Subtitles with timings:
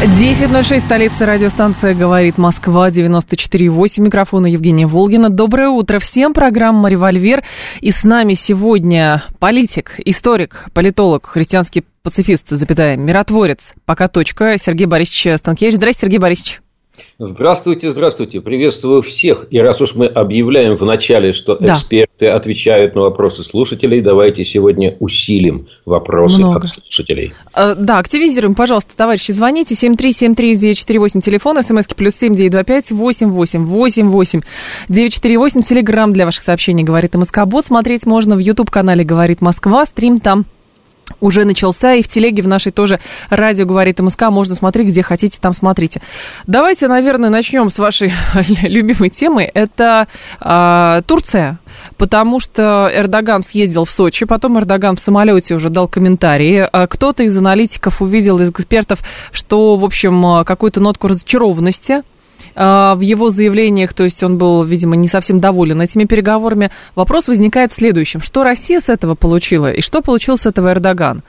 [0.00, 5.28] 10.06, столица радиостанция «Говорит Москва», 94.8, микрофона Евгения Волгина.
[5.28, 7.42] Доброе утро всем, программа «Револьвер».
[7.80, 15.36] И с нами сегодня политик, историк, политолог, христианский пацифист, запятая, миротворец, пока точка, Сергей Борисович
[15.38, 15.74] Станкевич.
[15.74, 16.60] Здравствуйте, Сергей Борисович.
[17.18, 18.40] Здравствуйте, здравствуйте.
[18.40, 19.46] Приветствую всех.
[19.50, 21.72] И раз уж мы объявляем в начале, что да.
[21.72, 26.60] эксперты отвечают на вопросы слушателей, давайте сегодня усилим вопросы Много.
[26.60, 27.32] от слушателей.
[27.52, 33.30] А, да, активизируем, пожалуйста, товарищи, звоните 7373948, телефон, смски плюс семь девять два пять восемь
[33.30, 34.40] восемь восемь восемь
[34.88, 37.66] девять четыре восемь, телеграмм для ваших сообщений «Говорит МСК-бот».
[37.66, 40.46] Смотреть можно в YouTube-канале «Говорит Москва», стрим там
[41.20, 45.38] уже начался, и в телеге в нашей тоже радио говорит МСК, можно смотреть, где хотите,
[45.40, 46.00] там смотрите.
[46.46, 48.12] Давайте, наверное, начнем с вашей
[48.62, 50.08] любимой темы, это
[50.40, 51.58] э, Турция,
[51.96, 57.22] потому что Эрдоган съездил в Сочи, потом Эрдоган в самолете уже дал комментарии, а кто-то
[57.22, 59.00] из аналитиков увидел, из экспертов,
[59.32, 62.17] что, в общем, какую-то нотку разочарованности а,
[62.54, 66.70] в его заявлениях, то есть он был, видимо, не совсем доволен этими переговорами.
[66.94, 68.20] Вопрос возникает в следующем.
[68.20, 71.22] Что Россия с этого получила и что получил с этого Эрдоган?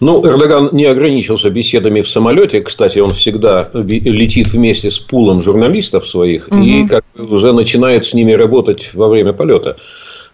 [0.00, 2.60] Ну, Эрдоган не ограничился беседами в самолете.
[2.60, 6.60] Кстати, он всегда летит вместе с пулом журналистов своих угу.
[6.60, 9.76] и как уже начинает с ними работать во время полета.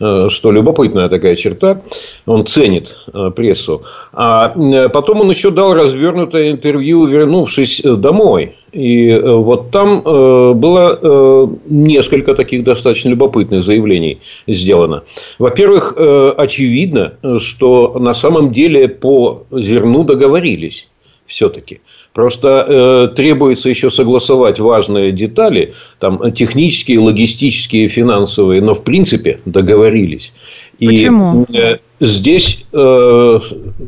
[0.00, 1.82] Э, что любопытная такая черта,
[2.24, 3.82] он ценит э, прессу.
[4.12, 8.54] А э, потом он еще дал развернутое интервью, вернувшись домой.
[8.70, 15.04] И вот там было несколько таких достаточно любопытных заявлений сделано.
[15.38, 20.86] Во-первых, очевидно, что на самом деле по зерну договорились
[21.24, 21.80] все-таки.
[22.18, 30.32] Просто э, требуется еще согласовать важные детали, там технические, логистические, финансовые, но в принципе договорились.
[30.80, 31.46] И Почему?
[31.54, 32.76] Э, здесь э,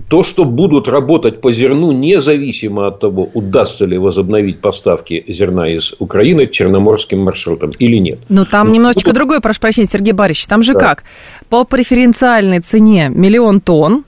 [0.08, 5.96] то, что будут работать по зерну, независимо от того, удастся ли возобновить поставки зерна из
[5.98, 8.20] Украины черноморским маршрутом или нет.
[8.28, 10.46] Но там ну, немножечко ну, другое, прошу прощения, Сергей Борисович.
[10.46, 10.78] Там же да.
[10.78, 11.02] как?
[11.48, 14.04] По преференциальной цене миллион тонн,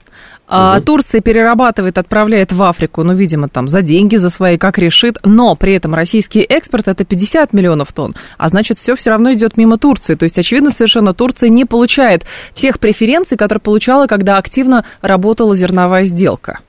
[0.47, 0.85] а, угу.
[0.85, 5.55] Турция перерабатывает, отправляет в Африку, ну, видимо, там за деньги, за свои, как решит, но
[5.55, 9.77] при этом российский экспорт это 50 миллионов тонн, а значит, все все равно идет мимо
[9.77, 10.15] Турции.
[10.15, 16.03] То есть, очевидно, совершенно Турция не получает тех преференций, которые получала, когда активно работала зерновая
[16.03, 16.59] сделка.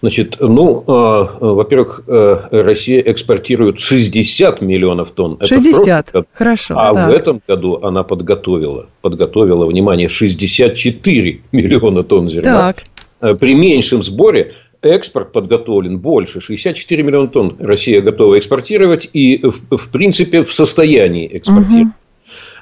[0.00, 5.38] Значит, ну, э, во-первых, э, Россия экспортирует 60 миллионов тонн.
[5.40, 6.74] 60, это хорошо.
[6.78, 7.10] А так.
[7.10, 12.72] в этом году она подготовила, подготовила, внимание, 64 миллиона тонн зерна.
[12.72, 12.84] Так.
[13.20, 16.40] Э, при меньшем сборе экспорт подготовлен больше.
[16.40, 21.86] 64 миллиона тонн Россия готова экспортировать и, в, в принципе, в состоянии экспортировать.
[21.86, 21.94] Угу.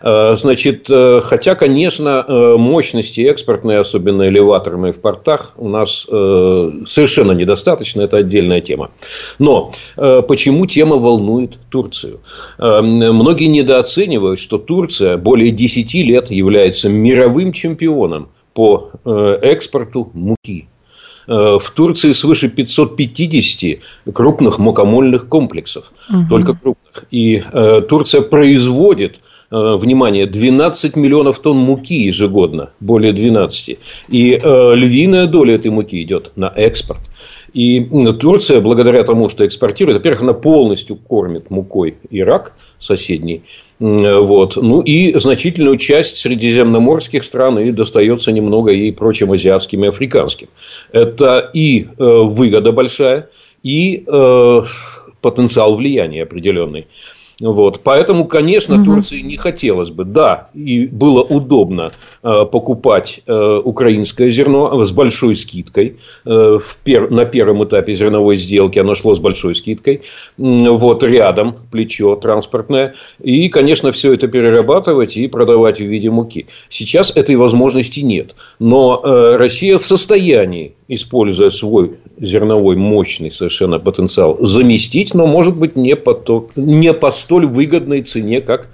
[0.04, 2.24] Значит, э, хотя, конечно,
[2.58, 8.90] мощности экспортные, особенно элеваторные в портах, у нас совершенно недостаточно, это отдельная тема.
[9.38, 12.18] Но почему тема волнует Турцию?
[12.58, 20.68] Многие недооценивают, что Турция более 10 лет является мировым чемпионом по э, экспорту муки.
[21.26, 23.80] Э, в Турции свыше 550
[24.12, 26.24] крупных мукомольных комплексов, угу.
[26.28, 27.04] только крупных.
[27.10, 29.18] И э, Турция производит
[29.50, 33.78] внимание, 12 миллионов тонн муки ежегодно, более 12.
[34.08, 37.00] И львиная доля этой муки идет на экспорт.
[37.52, 37.84] И
[38.18, 43.42] Турция, благодаря тому, что экспортирует, во-первых, она полностью кормит мукой Ирак соседний,
[43.82, 44.56] вот.
[44.56, 50.48] Ну и значительную часть средиземноморских стран и достается немного и прочим азиатским и африканским.
[50.92, 53.28] Это и э, выгода большая,
[53.64, 54.62] и э,
[55.20, 56.86] потенциал влияния определенный.
[57.42, 57.80] Вот.
[57.82, 58.84] Поэтому, конечно, угу.
[58.84, 61.90] Турции не хотелось бы, да, и было удобно
[62.22, 65.96] э, покупать э, украинское зерно с большой скидкой.
[66.24, 67.10] Э, в пер...
[67.10, 70.02] На первом этапе зерновой сделки оно шло с большой скидкой.
[70.38, 72.94] Вот рядом плечо транспортное.
[73.20, 76.46] И, конечно, все это перерабатывать и продавать в виде муки.
[76.68, 78.36] Сейчас этой возможности нет.
[78.60, 85.74] Но э, Россия в состоянии, используя свой зерновой мощный совершенно потенциал, заместить, но, может быть,
[85.74, 86.48] не по, то...
[86.54, 88.68] не по столь выгодной цене, как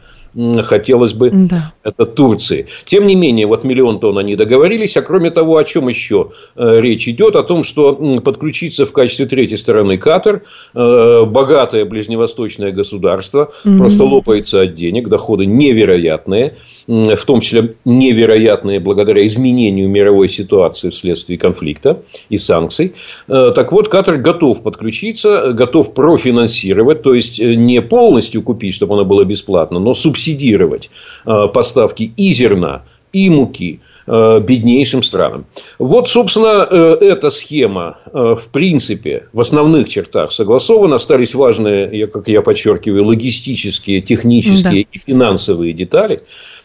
[0.63, 1.73] хотелось бы, да.
[1.83, 2.67] это Турции.
[2.85, 6.81] Тем не менее, вот миллион тонн они договорились, а кроме того, о чем еще э,
[6.81, 7.95] речь идет, о том, что
[8.25, 10.43] подключиться в качестве третьей стороны Катар,
[10.75, 18.81] э, богатое ближневосточное государство, mm просто лопается от денег, доходы невероятные, в том числе невероятные
[18.81, 22.95] благодаря изменению мировой ситуации вследствие конфликта и санкций.
[23.29, 29.05] Э, так вот, Катар готов подключиться, готов профинансировать, то есть не полностью купить, чтобы оно
[29.05, 30.91] было бесплатно, но субсидировать субсидировать
[31.25, 32.83] э, поставки и зерна,
[33.13, 35.47] и муки э, беднейшим странам.
[35.79, 40.97] Вот, собственно, э, эта схема, в принципе, в основных чертах согласована.
[40.97, 44.91] Остались важные, как я подчеркиваю, логистические, технические да.
[44.93, 46.21] и финансовые детали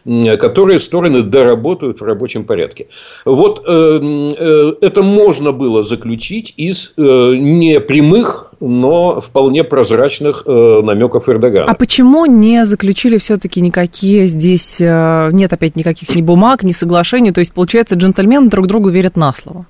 [0.05, 2.87] которые стороны доработают в рабочем порядке.
[3.25, 11.69] Вот э, э, это можно было заключить из э, непрямых, но вполне прозрачных намеков Эрдогана.
[11.69, 17.39] А почему не заключили все-таки никакие здесь, нет опять никаких ни бумаг, ни соглашений, то
[17.39, 19.65] есть, получается, джентльмены друг другу верят на слово?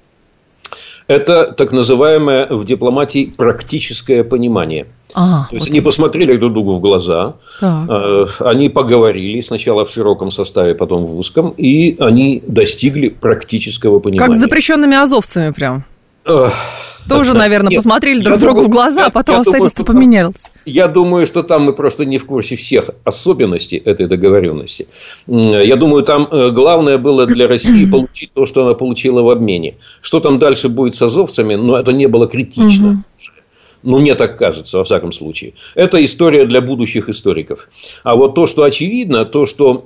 [1.07, 4.88] Это так называемое в дипломатии практическое понимание.
[5.13, 5.86] А, То есть вот они это.
[5.86, 7.36] посмотрели друг другу в глаза.
[7.62, 14.31] Э, они поговорили сначала в широком составе, потом в узком, и они достигли практического понимания.
[14.31, 15.83] Как с запрещенными азовцами прям.
[17.07, 20.50] Тоже, наверное, Нет, посмотрели друг другу в глаза, а потом обстоятельства поменялось.
[20.65, 24.88] Я думаю, что там мы просто не в курсе всех особенностей этой договоренности.
[25.27, 29.75] Я думаю, там э, главное было для России получить то, что она получила в обмене.
[30.01, 33.04] Что там дальше будет с азовцами, но это не было критично.
[33.83, 35.53] Ну, мне так кажется, во всяком случае.
[35.75, 37.69] Это история для будущих историков.
[38.03, 39.83] А вот то, что очевидно, то, что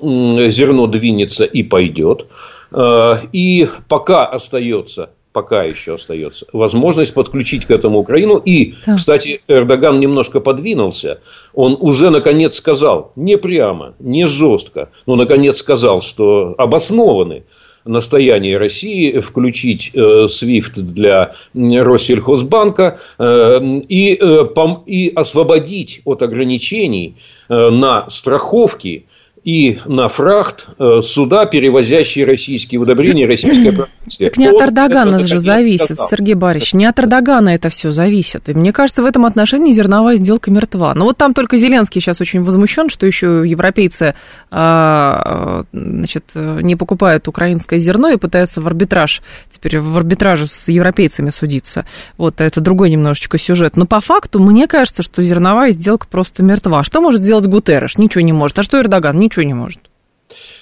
[0.49, 2.27] зерно двинется и пойдет,
[2.71, 8.37] э, и пока остается пока еще остается, возможность подключить к этому Украину.
[8.37, 8.95] И, да.
[8.95, 11.19] кстати, Эрдоган немножко подвинулся.
[11.53, 17.43] Он уже, наконец, сказал, не прямо, не жестко, но, наконец, сказал, что обоснованы
[17.87, 24.45] настояние России включить э, SWIFT для Россельхозбанка э, и, э,
[24.85, 27.15] и освободить от ограничений
[27.49, 29.05] на страховки
[29.47, 33.71] и на фрахт э, суда, перевозящие российские удобрения, российское
[34.19, 36.09] Так не от Эрдогана же зависит, сказал.
[36.09, 38.49] Сергей Борисович, не от Эрдогана это все зависит.
[38.49, 40.93] И мне кажется, в этом отношении зерновая сделка мертва.
[40.93, 44.15] Но вот там только Зеленский сейчас очень возмущен, что еще европейцы
[44.51, 51.29] а, значит, не покупают украинское зерно и пытаются в арбитраж, теперь в арбитраже с европейцами
[51.29, 51.85] судиться.
[52.17, 53.75] Вот это другой немножечко сюжет.
[53.75, 56.83] Но по факту мне кажется, что зерновая сделка просто мертва.
[56.83, 57.97] Что может сделать Гутерреш?
[57.97, 58.59] Ничего не может.
[58.59, 59.19] А что Эрдоган?
[59.19, 59.79] Ничего не может.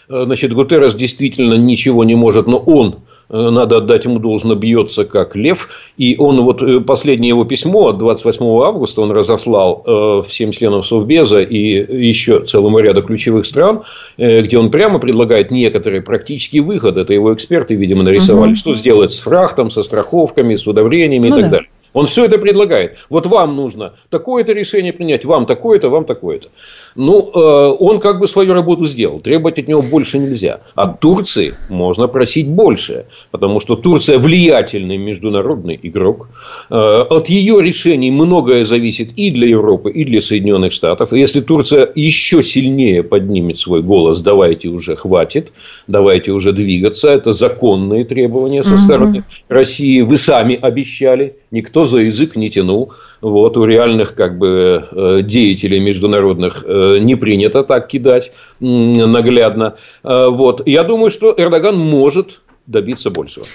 [0.09, 5.35] Э, значит, Гутеррес действительно ничего не может, но он надо отдать ему должно, бьется как
[5.35, 5.69] лев.
[5.97, 11.41] И он вот э, последнее его письмо от 28 августа он разослал всем членам Совбеза
[11.41, 13.83] и еще целому ряду ключевых стран,
[14.17, 17.01] где он прямо предлагает некоторые практические выходы.
[17.01, 18.51] Это его эксперты, видимо, нарисовали.
[18.51, 18.55] Угу.
[18.55, 21.57] Что сделать с фрахтом, со страховками, с удобрениями ну, и так да.
[21.57, 21.69] далее.
[21.95, 22.97] Он все это предлагает.
[23.09, 26.49] Вот вам нужно такое-то решение принять, вам такое-то, вам такое-то.
[26.95, 29.19] Ну, э, он как бы свою работу сделал.
[29.19, 30.61] Требовать от него больше нельзя.
[30.75, 33.05] От Турции можно просить больше.
[33.31, 36.29] Потому что Турция влиятельный международный игрок.
[36.69, 41.11] Э, от ее решений многое зависит и для Европы, и для Соединенных Штатов.
[41.11, 45.51] И если Турция еще сильнее поднимет свой голос, давайте уже хватит,
[45.87, 47.09] давайте уже двигаться.
[47.09, 49.25] Это законные требования со стороны угу.
[49.49, 50.01] России.
[50.01, 51.35] Вы сами обещали.
[51.55, 52.91] Никто за язык не тянул.
[53.21, 59.75] Вот, у реальных как бы, э, деятелей международных э, не принято так кидать наглядно.
[60.03, 60.67] Э, вот.
[60.67, 63.45] Я думаю, что Эрдоган может добиться большего.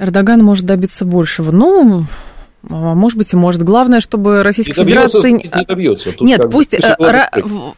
[0.00, 1.52] Эрдоган может добиться большего.
[1.52, 2.06] Ну,
[2.68, 3.62] может быть, и может.
[3.62, 5.50] Главное, чтобы Российская не добьется, Федерация...
[5.56, 6.12] Не добьется.
[6.12, 7.28] Тут Нет, пусть Р...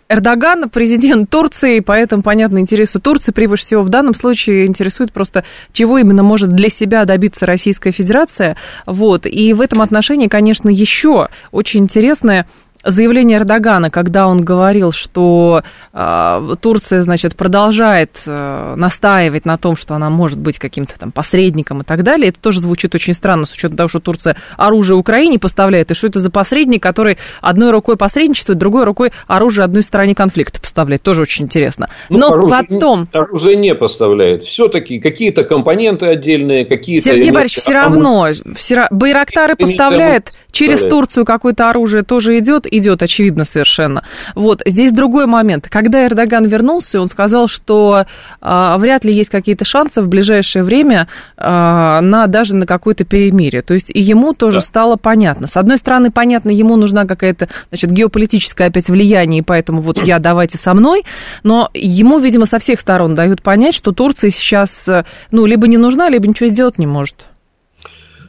[0.08, 5.98] Эрдоган президент Турции, поэтому, понятно, интересы Турции превыше всего в данном случае интересует просто, чего
[5.98, 8.56] именно может для себя добиться Российская Федерация.
[8.86, 9.26] Вот.
[9.26, 12.46] И в этом отношении, конечно, еще очень интересное
[12.86, 15.62] заявление Эрдогана, когда он говорил, что
[15.92, 21.82] э, Турция, значит, продолжает э, настаивать на том, что она может быть каким-то там посредником
[21.82, 25.38] и так далее, это тоже звучит очень странно, с учетом того, что Турция оружие Украине
[25.38, 30.14] поставляет, и что это за посредник, который одной рукой посредничествует, другой рукой оружие одной стороне
[30.14, 31.88] конфликта поставляет, тоже очень интересно.
[32.08, 33.08] Ну, Но оружие, потом...
[33.12, 37.04] Оружие не поставляет, все-таки какие-то компоненты отдельные, какие-то...
[37.04, 38.86] Сергей Борисович, все равно, все...
[38.90, 44.02] Байрактары поставляет, через Турцию какое-то оружие тоже идет, идет, очевидно совершенно.
[44.35, 45.68] Вот, здесь другой момент.
[45.68, 48.06] Когда Эрдоган вернулся, он сказал, что
[48.40, 53.62] а, вряд ли есть какие-то шансы в ближайшее время а, на даже на какое-то перемирие.
[53.62, 54.62] То есть и ему тоже да.
[54.62, 55.47] стало понятно.
[55.47, 60.18] С одной стороны, понятно, ему нужна какая-то, значит, геополитическое опять влияние, и поэтому вот я
[60.18, 61.04] давайте со мной,
[61.42, 64.88] но ему, видимо, со всех сторон дают понять, что Турция сейчас,
[65.30, 67.16] ну, либо не нужна, либо ничего сделать не может.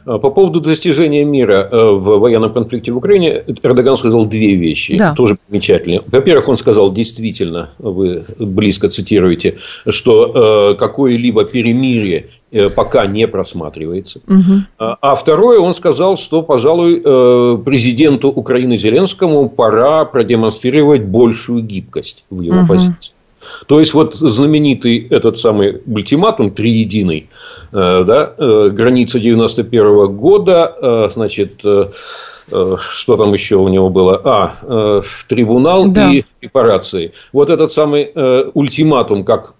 [0.08, 4.96] А, по поводу достижения мира э, в военном конфликте в Украине, Эрдоган сказал две вещи,
[4.96, 5.14] да.
[5.14, 6.02] тоже примечательные.
[6.06, 14.20] Во-первых, он сказал действительно, вы близко цитируете, что э, какое-либо перемирие э, пока не просматривается.
[14.26, 14.96] Угу.
[15.00, 17.00] А второе, он сказал, что, пожалуй,
[17.62, 22.68] президенту Украины Зеленскому пора продемонстрировать большую гибкость в его угу.
[22.68, 23.17] позиции.
[23.66, 27.28] То есть, вот знаменитый этот самый ультиматум триединый,
[27.72, 34.22] э, да, э, граница 91 года, э, значит, что там еще у него было?
[34.24, 36.10] А, трибунал да.
[36.10, 37.12] и репарации.
[37.30, 38.10] Вот этот самый
[38.54, 39.52] ультиматум, как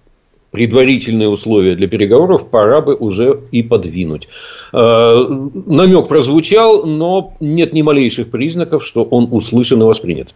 [0.50, 4.28] предварительные условия для переговоров пора бы уже и подвинуть.
[4.72, 5.26] Э,
[5.66, 10.34] намек прозвучал, но нет ни малейших признаков, что он услышан и воспринят.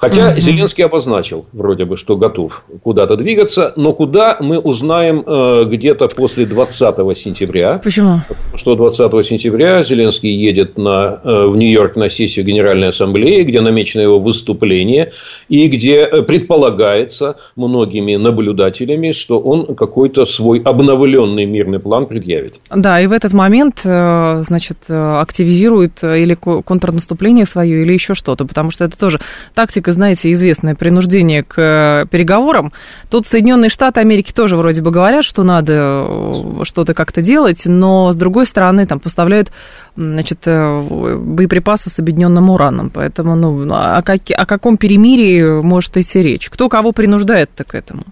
[0.00, 0.38] Хотя.
[0.38, 6.46] Зеленский обозначил, вроде бы, что готов куда-то двигаться, но куда мы узнаем э, где-то после
[6.46, 7.80] 20 сентября.
[7.82, 8.20] Почему?
[8.54, 14.02] Что 20 сентября Зеленский едет на, э, в Нью-Йорк на сессию Генеральной Ассамблеи, где намечено
[14.02, 15.12] его выступление,
[15.48, 22.60] и где предполагается многими наблюдателями, что он какой-то свой обновленный мирный план предъявит.
[22.70, 28.14] Да, и в этот момент э, значит, э, активизирует э, или контрнаступление свое, или еще
[28.14, 29.20] что-то, потому что это тоже
[29.54, 32.72] тактика, знаете, известная, принуждение к переговорам.
[33.10, 38.16] Тут Соединенные Штаты Америки тоже вроде бы говорят, что надо что-то как-то делать, но с
[38.16, 39.52] другой стороны там поставляют,
[39.96, 46.50] значит, боеприпасы с объединенным ураном, поэтому, ну, о, как, о каком перемирии может идти речь?
[46.50, 48.04] Кто кого принуждает-то к этому?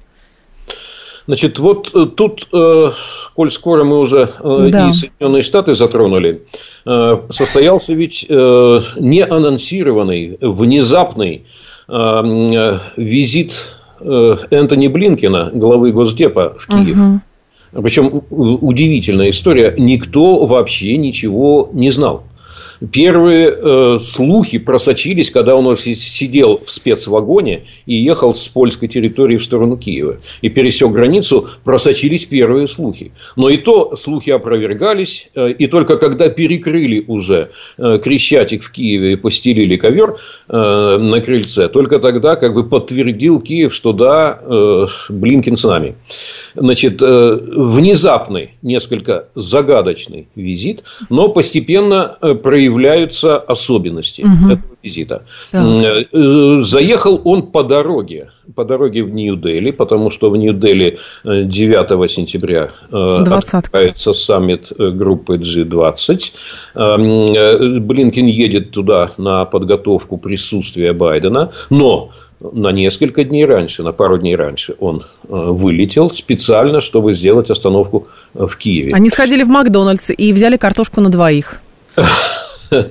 [1.27, 2.91] Значит, вот э, тут, э,
[3.35, 4.89] коль скоро мы уже э, да.
[4.89, 6.43] и Соединенные Штаты затронули,
[6.85, 11.45] состоялся ведь неанонсированный, внезапный
[11.89, 13.53] визит
[14.01, 16.99] Энтони Блинкина, главы Госдепа в Киев.
[16.99, 17.21] Угу.
[17.83, 19.75] Причем удивительная история.
[19.79, 22.25] Никто вообще ничего не знал.
[22.91, 29.45] Первые э, слухи просочились, когда он сидел в спецвагоне и ехал с польской территории в
[29.45, 30.17] сторону Киева.
[30.41, 33.13] И пересек границу, просочились первые слухи.
[33.37, 35.31] Но и то слухи опровергались.
[35.35, 40.17] Э, и только когда перекрыли уже э, Крещатик в Киеве и постелили ковер
[40.49, 45.95] э, на крыльце, только тогда как бы подтвердил Киев, что да, э, Блинкин с нами.
[46.55, 52.35] Значит, э, внезапный, несколько загадочный визит, но постепенно э,
[52.73, 54.53] проявляются особенности угу.
[54.53, 55.25] этого визита.
[55.53, 55.65] Да.
[55.65, 62.71] Э, заехал он по дороге, по дороге в Нью-Дели, потому что в Нью-Дели 9 сентября
[62.91, 67.81] открывается саммит группы G20.
[67.81, 72.11] Блинкин едет туда на подготовку присутствия Байдена, но
[72.53, 78.09] на несколько дней раньше, на пару дней раньше он э, вылетел специально, чтобы сделать остановку
[78.35, 78.93] э, в Киеве.
[78.95, 81.61] Они сходили в Макдональдс и взяли картошку на двоих.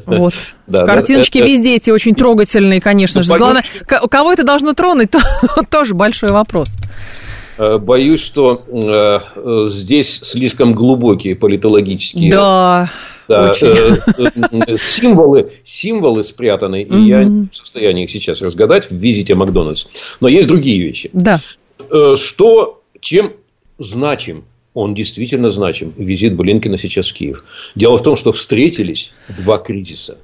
[0.05, 0.33] Вот.
[0.67, 3.38] Да, Картиночки да, везде эти очень трогательные, конечно ну, же.
[3.38, 5.19] Главное, кого это должно тронуть, то,
[5.69, 6.77] тоже большой вопрос.
[7.57, 12.89] Э, боюсь, что э, здесь слишком глубокие политологические да.
[13.27, 19.35] Да, э, символы, символы спрятаны, и я не в состоянии их сейчас разгадать в визите
[19.35, 19.88] Макдональдс.
[20.19, 21.09] Но есть другие вещи.
[21.13, 21.41] Да.
[21.89, 23.33] Э, что, чем
[23.77, 27.43] значим он действительно значим, визит Блинкина сейчас в Киев.
[27.75, 30.17] Дело в том, что встретились два кризиса.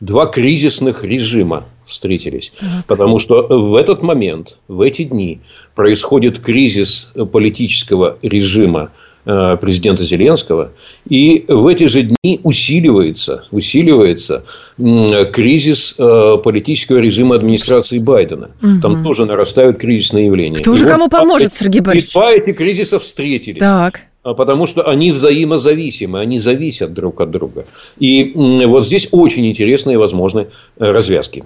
[0.00, 2.52] Два кризисных режима встретились.
[2.58, 2.86] Так.
[2.86, 5.40] Потому что в этот момент, в эти дни
[5.74, 8.90] происходит кризис политического режима
[9.24, 10.72] президента Зеленского.
[11.08, 14.44] И в эти же дни усиливается, усиливается
[14.76, 18.50] кризис э, политического режима администрации Байдена.
[18.62, 18.80] Угу.
[18.82, 20.56] Там тоже нарастают кризисные явления.
[20.56, 22.10] Кто же кому поможет, Сергей Борисович?
[22.10, 23.60] И два эти кризиса встретились.
[23.60, 24.02] Так.
[24.24, 27.66] А потому что они взаимозависимы, они зависят друг от друга.
[27.98, 31.44] И вот здесь очень интересные возможны э, развязки.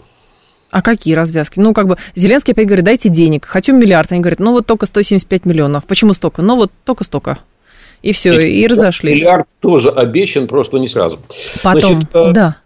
[0.70, 1.58] А какие развязки?
[1.58, 4.12] Ну, как бы Зеленский опять говорит, дайте денег, хочу миллиард.
[4.12, 5.84] Они говорят, ну вот только 175 миллионов.
[5.86, 6.42] Почему столько?
[6.42, 7.38] Ну вот только столько
[8.02, 9.18] и все, и, и разошлись.
[9.18, 11.18] Миллиард тоже обещан, просто не сразу.
[11.62, 12.56] Потом, Значит, э, да.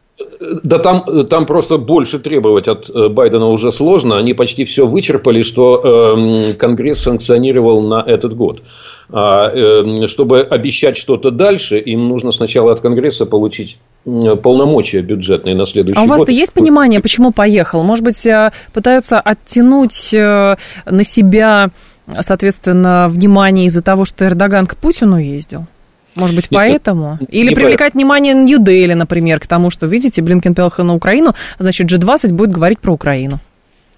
[0.62, 4.18] Да там, там просто больше требовать от э, Байдена уже сложно.
[4.18, 8.62] Они почти все вычерпали, что э, Конгресс санкционировал на этот год.
[9.10, 15.66] А э, чтобы обещать что-то дальше, им нужно сначала от Конгресса получить полномочия бюджетные на
[15.66, 16.02] следующий год.
[16.02, 17.82] А у вас-то есть понимание, почему поехал?
[17.82, 21.70] Может быть, э, пытаются оттянуть э, на себя,
[22.20, 25.66] соответственно, внимание из-за того, что Эрдоган к Путину ездил?
[26.14, 27.18] Может быть, поэтому?
[27.28, 27.98] Или не привлекать по...
[27.98, 32.80] внимание Нью-Дели, например, к тому, что, видите, Блинкен поехал на Украину, значит, G20 будет говорить
[32.80, 33.40] про Украину.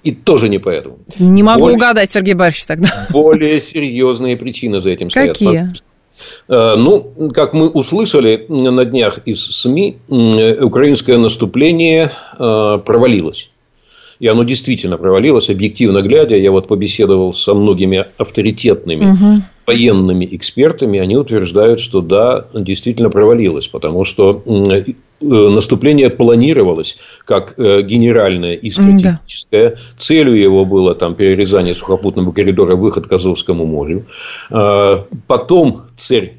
[0.04, 0.98] И тоже не поэтому.
[1.18, 3.06] Не могу более, угадать, Сергей Борисович, тогда.
[3.10, 5.32] Более серьезные причины за этим стоят.
[5.32, 5.72] Какие?
[6.48, 9.96] Э, ну, как мы услышали на днях из СМИ,
[10.60, 13.50] украинское наступление э, провалилось.
[14.20, 16.36] И оно действительно провалилось, объективно глядя.
[16.36, 19.42] Я вот побеседовал со многими авторитетными угу.
[19.66, 20.98] военными экспертами.
[20.98, 23.68] Они утверждают, что да, действительно провалилось.
[23.68, 29.70] Потому что э, наступление планировалось как э, генеральное и стратегическое.
[29.70, 29.76] Да.
[29.98, 34.06] Целью его было там, перерезание сухопутного коридора, выход к Азовскому морю.
[34.50, 36.34] А, потом цель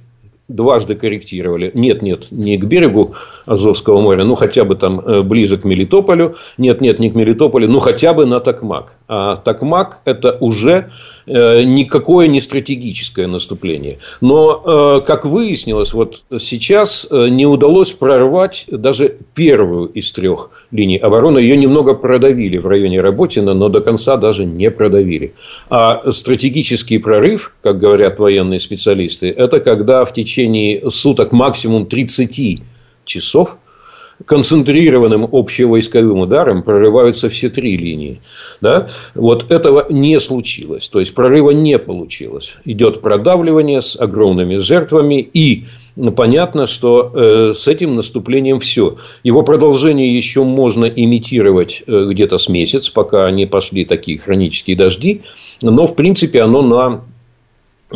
[0.48, 1.72] дважды корректировали.
[1.74, 6.36] Нет, нет, не к берегу Азовского моря, ну хотя бы там э, ближе к Мелитополю.
[6.58, 8.94] Нет, нет, не к Мелитополю, ну хотя бы на Токмак.
[9.08, 10.92] А Токмак это уже
[11.28, 14.00] никакое не стратегическое наступление.
[14.22, 21.40] Но, э, как выяснилось, вот сейчас не удалось прорвать даже первую из трех линий обороны.
[21.40, 25.34] Ее немного продавили в районе Работина, но до конца даже не продавили.
[25.70, 32.62] А стратегический прорыв, как говорят военные специалисты, это когда в течение суток максимум 30
[33.06, 33.58] часов
[34.24, 38.22] концентрированным общевойсковым ударом прорываются все три линии.
[38.62, 38.90] Да?
[39.14, 40.88] Вот этого не случилось.
[40.88, 42.56] То есть, прорыва не получилось.
[42.64, 45.20] Идет продавливание с огромными жертвами.
[45.22, 45.66] И
[46.16, 48.98] понятно, что э, с этим наступлением все.
[49.24, 55.22] Его продолжение еще можно имитировать э, где-то с месяц, пока не пошли такие хронические дожди.
[55.62, 57.02] Но, в принципе, оно на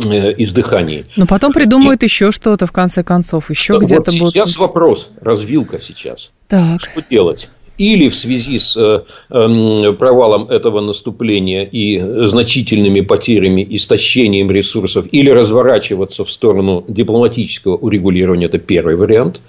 [0.00, 1.06] издыхании.
[1.16, 2.06] Но потом придумают и...
[2.06, 4.34] еще что-то, в конце концов, еще вот где-то будут...
[4.34, 6.32] Сейчас вопрос, развилка сейчас.
[6.48, 6.82] Так.
[6.82, 7.48] Что делать?
[7.78, 15.30] Или в связи с э, э, провалом этого наступления и значительными потерями, истощением ресурсов, или
[15.30, 19.40] разворачиваться в сторону дипломатического урегулирования, это первый вариант,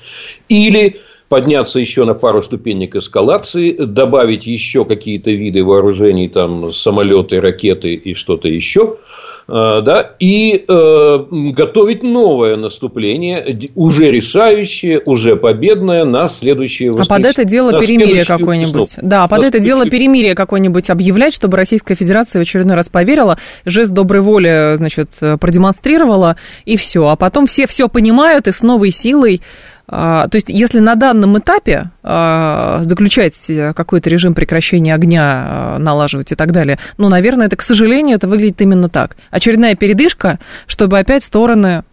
[0.48, 7.96] или подняться еще на пару ступенек эскалации, добавить еще какие-то виды вооружений, там самолеты, ракеты
[7.96, 9.20] и что-то еще– Э,
[9.51, 17.15] да, и э, готовить новое наступление, уже решающее, уже победное на следующее воскресенье.
[17.15, 18.96] А под это дело перемирие какое-нибудь.
[19.01, 23.91] Да, под это дело перемирие какое-нибудь объявлять, чтобы Российская Федерация в очередной раз поверила, жест
[23.91, 27.08] доброй воли, значит, продемонстрировала, и все.
[27.08, 29.42] А потом все все понимают и с новой силой
[29.91, 33.35] то есть, если на данном этапе а, заключать
[33.75, 38.29] какой-то режим прекращения огня, а, налаживать и так далее, ну, наверное, это, к сожалению, это
[38.29, 39.17] выглядит именно так.
[39.31, 41.83] Очередная передышка, чтобы опять стороны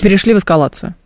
[0.00, 0.96] перешли в эскалацию.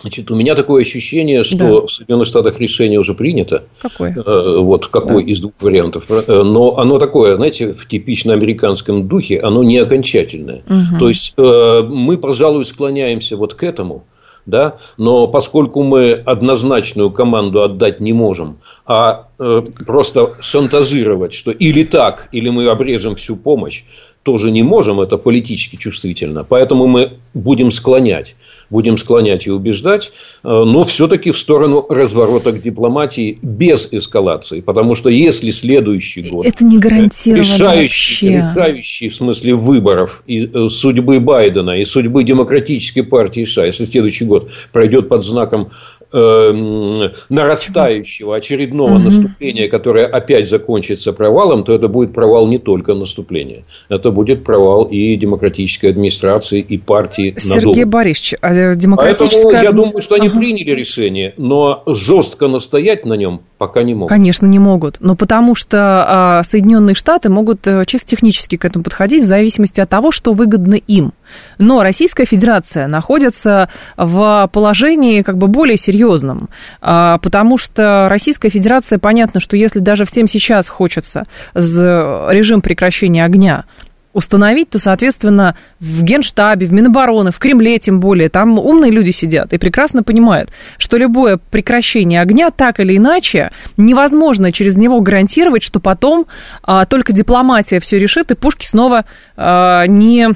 [0.00, 1.86] Значит, у меня такое ощущение, что да.
[1.86, 3.64] в Соединенных Штатах решение уже принято.
[3.82, 4.14] Какое?
[4.16, 5.30] Э, вот какой да.
[5.30, 6.06] из двух вариантов.
[6.08, 10.62] Э, но оно такое, знаете, в типично американском духе, оно не окончательное.
[10.66, 10.98] Угу.
[10.98, 14.04] То есть э, мы, пожалуй, склоняемся вот к этому
[14.46, 18.58] да, но поскольку мы однозначную команду отдать не можем,
[18.90, 23.84] а э, просто шантажировать, что или так, или мы обрежем всю помощь,
[24.24, 26.42] тоже не можем, это политически чувствительно.
[26.42, 28.34] Поэтому мы будем склонять
[28.70, 34.60] будем склонять и убеждать, э, но все-таки в сторону разворота к дипломатии без эскалации.
[34.60, 36.46] Потому что если следующий год...
[36.46, 38.48] Это не гарантированно решающий, вообще.
[38.48, 44.24] решающий в смысле выборов и э, судьбы Байдена и судьбы демократической партии США, если следующий
[44.24, 45.70] год пройдет под знаком
[46.12, 49.04] э, нарастающего очередного угу.
[49.04, 53.64] наступления, которое опять закончится провалом, то это будет провал не только наступления.
[53.88, 57.34] Это будет провал и демократической администрации, и партии.
[57.38, 59.42] Сергей Борисович, а демократическая...
[59.42, 60.38] Поэтому я думаю, что они ага.
[60.38, 64.08] приняли решение, но жестко настоять на нем пока не могут.
[64.08, 64.96] Конечно, не могут.
[65.00, 69.80] Но потому что а, Соединенные Штаты могут э, чисто технически к этому подходить в зависимости
[69.80, 71.12] от того, что выгодно им.
[71.58, 76.48] Но Российская Федерация находится в положении как бы более серьезном,
[76.80, 83.64] а, потому что Российская Федерация, понятно, что если даже всем сейчас хочется режим прекращения огня
[84.12, 89.52] установить, то, соответственно, в Генштабе, в Минобороны, в Кремле тем более, там умные люди сидят
[89.52, 95.78] и прекрасно понимают, что любое прекращение огня так или иначе невозможно через него гарантировать, что
[95.78, 96.26] потом
[96.62, 99.04] а, только дипломатия все решит и пушки снова
[99.36, 100.30] а, не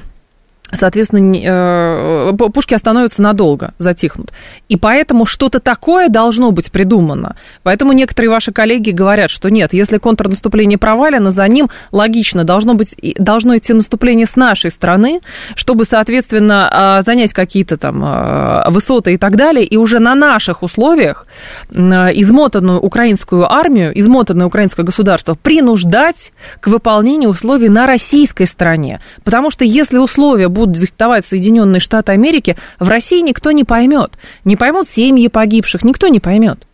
[0.71, 4.31] соответственно, э, пушки остановятся надолго, затихнут.
[4.69, 7.35] И поэтому что-то такое должно быть придумано.
[7.63, 12.95] Поэтому некоторые ваши коллеги говорят, что нет, если контрнаступление провалено, за ним логично должно, быть,
[13.17, 15.21] должно идти наступление с нашей стороны,
[15.55, 20.63] чтобы, соответственно, а, занять какие-то там а, высоты и так далее, и уже на наших
[20.63, 21.27] условиях
[21.71, 28.99] измотанную украинскую армию, измотанное украинское государство принуждать к выполнению условий на российской стороне.
[29.23, 34.13] Потому что если условия будут диктовать Соединенные Штаты Америки, в России никто не поймет.
[34.43, 36.65] Не поймут семьи погибших, никто не поймет.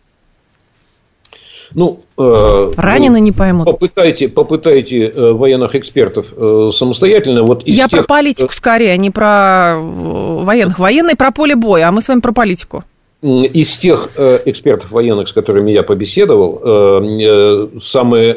[1.74, 3.64] Ну, э, Ранены ну, не поймут.
[3.64, 7.42] Попытайте, попытайте э, военных экспертов э, самостоятельно.
[7.44, 8.00] Вот Я тех...
[8.00, 10.78] про политику скорее, а не про э, военных.
[10.78, 12.84] Военный про поле боя, а мы с вами про политику.
[13.22, 18.34] Из тех э, экспертов военных, с которыми я побеседовал, э, самые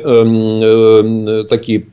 [1.46, 1.88] такие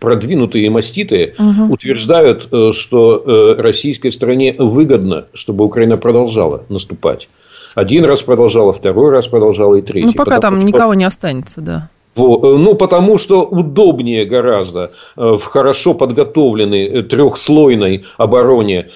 [0.00, 1.74] продвинутые и маститые угу.
[1.74, 3.22] утверждают, э, что
[3.56, 7.28] э, российской стране выгодно, чтобы Украина продолжала наступать.
[7.74, 10.06] Один раз продолжала, второй раз продолжала и третий.
[10.06, 10.66] Ну, пока там что...
[10.66, 11.90] никого не останется, да.
[12.20, 18.88] Э, ну, потому что удобнее гораздо в хорошо подготовленной трехслойной обороне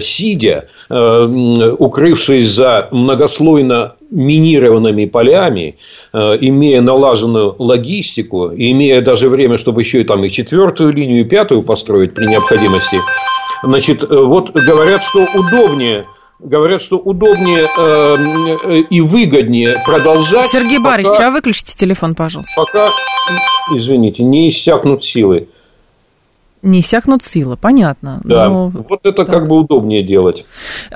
[0.00, 5.78] сидя, укрывшись за многослойно минированными полями,
[6.12, 11.24] э, имея налаженную логистику, имея даже время, чтобы еще и там и четвертую линию, и
[11.24, 12.98] пятую построить при необходимости,
[13.62, 16.04] значит, э, вот говорят, что удобнее
[16.38, 20.48] Говорят, что удобнее э, и выгоднее продолжать.
[20.48, 22.52] Сергей пока, Борисович, а выключите телефон, пожалуйста.
[22.56, 22.90] Пока,
[23.74, 25.48] извините, не иссякнут силы
[26.62, 28.20] не иссякнут силы, понятно.
[28.24, 28.68] Да, но...
[28.68, 29.30] вот это так.
[29.30, 30.44] как бы удобнее делать.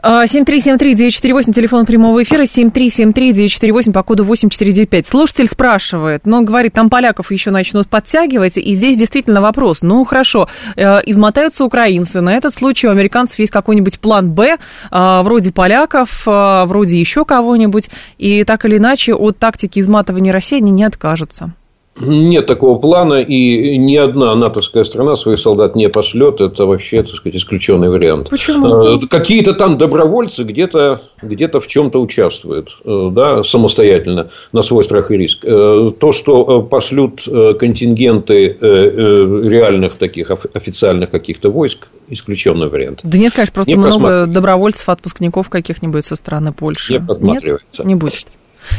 [0.02, 5.06] 7373948, телефон прямого эфира, 7373948 по коду 8495.
[5.06, 9.78] Слушатель спрашивает, но говорит, там поляков еще начнут подтягивать, и здесь действительно вопрос.
[9.82, 14.58] Ну, хорошо, э, измотаются украинцы, на этот случай у американцев есть какой-нибудь план «Б»,
[14.90, 20.58] э, вроде поляков, э, вроде еще кого-нибудь, и так или иначе от тактики изматывания России
[20.58, 21.52] они не откажутся.
[21.98, 26.40] Нет такого плана, и ни одна натовская страна своих солдат не пошлет.
[26.40, 28.31] Это вообще, так сказать, исключенный вариант.
[28.31, 28.96] Почему?
[28.96, 35.11] Э, какие-то там добровольцы где-то где в чем-то участвуют, э, да, самостоятельно, на свой страх
[35.11, 35.44] и риск.
[35.44, 43.00] Э, то, что пошлют контингенты реальных таких официальных каких-то войск, исключенный вариант.
[43.03, 47.05] Да нет, конечно, просто не много добровольцев, отпускников каких-нибудь со стороны Польши.
[47.20, 47.33] Не.
[47.33, 48.26] Нет, не будет.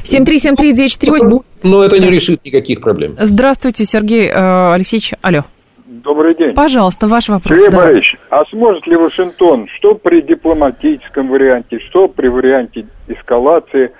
[0.04, 1.44] 7373948.
[1.64, 3.16] Но это не решит никаких проблем.
[3.20, 5.14] Здравствуйте, Сергей э, Алексеевич.
[5.22, 5.44] Алло.
[5.86, 6.54] Добрый день.
[6.54, 7.58] Пожалуйста, ваш вопрос.
[7.58, 7.78] Сергей да.
[7.78, 13.92] Борисович, а сможет ли Вашингтон, что при дипломатическом варианте, что при варианте эскалации,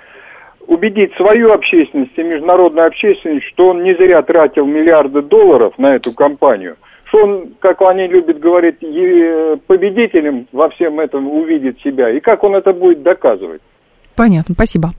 [0.66, 6.12] убедить свою общественность и международную общественность, что он не зря тратил миллиарды долларов на эту
[6.12, 8.78] кампанию, что он, как они любят говорить,
[9.66, 13.60] победителем во всем этом увидит себя, и как он это будет доказывать?
[14.16, 14.92] Понятно, спасибо.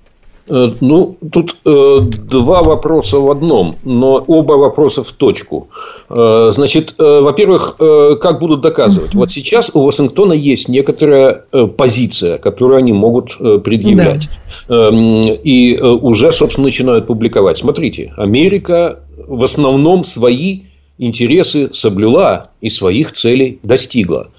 [0.50, 5.70] Э, ну, тут э, два вопроса в одном, но оба вопроса в точку.
[6.10, 9.14] Э, значит, э, во-первых, э, как будут доказывать?
[9.14, 14.28] Вот сейчас у Вашингтона есть некоторая э, позиция, которую они могут э, предъявлять.
[14.68, 14.90] Да.
[14.90, 17.58] Э, и э, уже, собственно, начинают публиковать.
[17.58, 20.64] Смотрите, Америка в основном свои
[20.98, 24.30] интересы соблюла и своих целей достигла.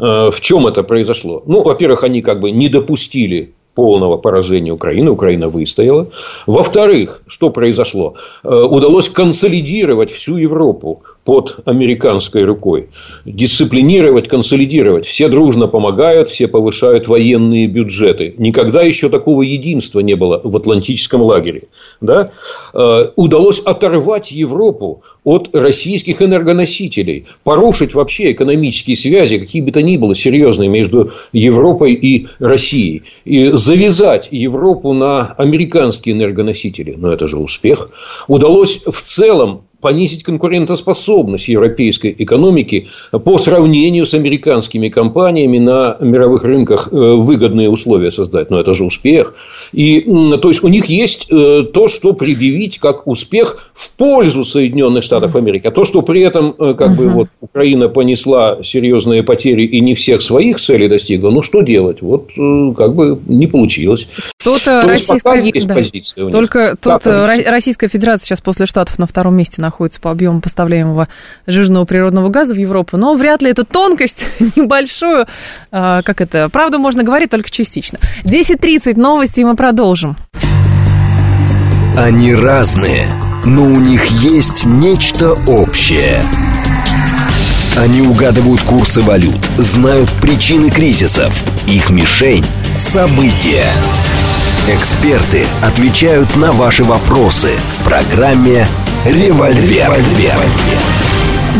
[0.00, 1.42] Э, в чем это произошло?
[1.46, 5.10] Ну, во-первых, они как бы не допустили полного поражения Украины.
[5.10, 6.08] Украина выстояла.
[6.46, 8.14] Во-вторых, что произошло?
[8.44, 12.88] Э, удалось консолидировать всю Европу под американской рукой.
[13.24, 15.06] Дисциплинировать, консолидировать.
[15.06, 18.34] Все дружно помогают, все повышают военные бюджеты.
[18.38, 21.64] Никогда еще такого единства не было в Атлантическом лагере.
[22.00, 22.32] Да?
[22.74, 29.96] Э, удалось оторвать Европу от российских энергоносителей, порушить вообще экономические связи, какие бы то ни
[29.96, 36.94] было серьезные между Европой и Россией, и завязать Европу на американские энергоносители.
[36.96, 37.90] Но это же успех.
[38.26, 46.88] Удалось в целом понизить конкурентоспособность европейской экономики по сравнению с американскими компаниями на мировых рынках
[46.90, 48.48] э, выгодные условия создать.
[48.48, 49.34] Но это же успех.
[49.72, 55.02] И, то есть, у них есть э, то, что предъявить как успех в пользу Соединенных
[55.02, 55.66] Штатов Америки.
[55.66, 59.94] А то, что при этом э, как бы, вот, Украина понесла серьезные потери и не
[59.94, 62.02] всех своих целей достигла, ну, что делать?
[62.02, 62.28] Вот
[62.76, 64.08] как бы не получилось.
[64.42, 65.42] Тут то Российская...
[65.42, 65.74] есть да.
[65.74, 66.32] позиция у них.
[66.32, 71.08] Только тут Российская Федерация сейчас после Штатов на втором месте находится находится по объему поставляемого
[71.46, 74.24] жирного природного газа в Европу, но вряд ли эту тонкость
[74.56, 75.26] небольшую,
[75.70, 77.98] а, как это, правду можно говорить только частично.
[78.24, 80.16] 10.30, новости, и мы продолжим.
[81.96, 83.08] Они разные,
[83.44, 86.20] но у них есть нечто общее–
[87.74, 91.32] Они угадывают курсы валют, знают причины кризисов.
[91.66, 92.44] Их мишень–
[92.76, 93.72] события.
[94.68, 98.64] Эксперты отвечают на ваши вопросы в программе
[99.04, 99.90] «Револьвер».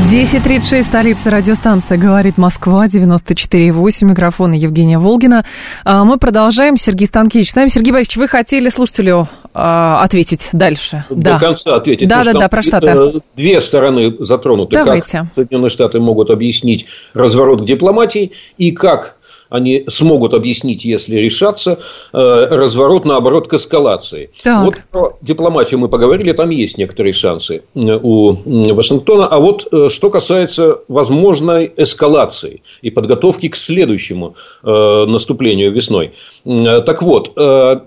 [0.09, 5.45] 10.36, столица радиостанция «Говорит Москва», 94.8, микрофон Евгения Волгина.
[5.85, 6.77] А, мы продолжаем.
[6.77, 7.71] Сергей Станкевич с нами.
[7.71, 11.05] Сергей Борисович, вы хотели слушателю а, ответить дальше?
[11.11, 11.39] До да.
[11.41, 12.09] конца ответить.
[12.09, 12.91] Да, да, да, про Штаты.
[12.91, 14.77] Э, две стороны затронуты.
[14.77, 15.11] Давайте.
[15.11, 19.17] Как Соединенные Штаты могут объяснить разворот к дипломатии и как
[19.53, 21.79] они смогут объяснить, если решаться,
[22.13, 22.19] э,
[22.51, 24.31] разворот, наоборот, к эскалации.
[24.43, 24.65] Так.
[24.65, 28.33] Вот про дипломатию мы поговорили, там есть некоторые шансы э, у
[28.75, 29.27] Вашингтона.
[29.27, 36.13] А вот э, что касается возможной эскалации и подготовки к следующему наступлению весной.
[36.45, 37.35] Так вот,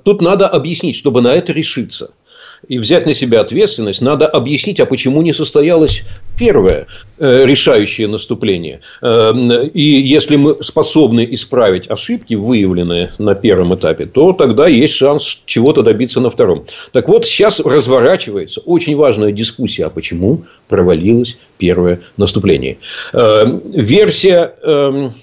[0.04, 2.12] тут надо объяснить, чтобы на это решиться–
[2.67, 6.04] и взять на себя ответственность, надо объяснить, а почему не состоялось
[6.38, 8.82] первое э, решающее наступление.
[9.01, 9.34] Э,
[9.73, 15.82] и если мы способны исправить ошибки, выявленные на первом этапе, то тогда есть шанс чего-то
[15.82, 16.65] добиться на втором.
[16.91, 22.78] Так вот, сейчас разворачивается очень важная дискуссия, а почему провалилось первое наступление.
[23.13, 25.13] Э, версия эм,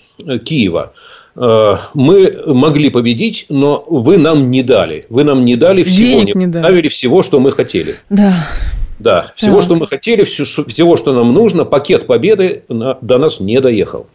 [0.44, 0.92] Киева–
[1.34, 5.06] мы могли победить, но вы нам не дали.
[5.08, 6.88] Вы нам не дали всего, Денег не, не дали.
[6.88, 7.96] всего, что мы хотели.
[8.10, 8.48] Да.
[8.98, 9.64] Да, всего, так.
[9.64, 14.06] что мы хотели, всего, что нам нужно, пакет победы до нас не доехал.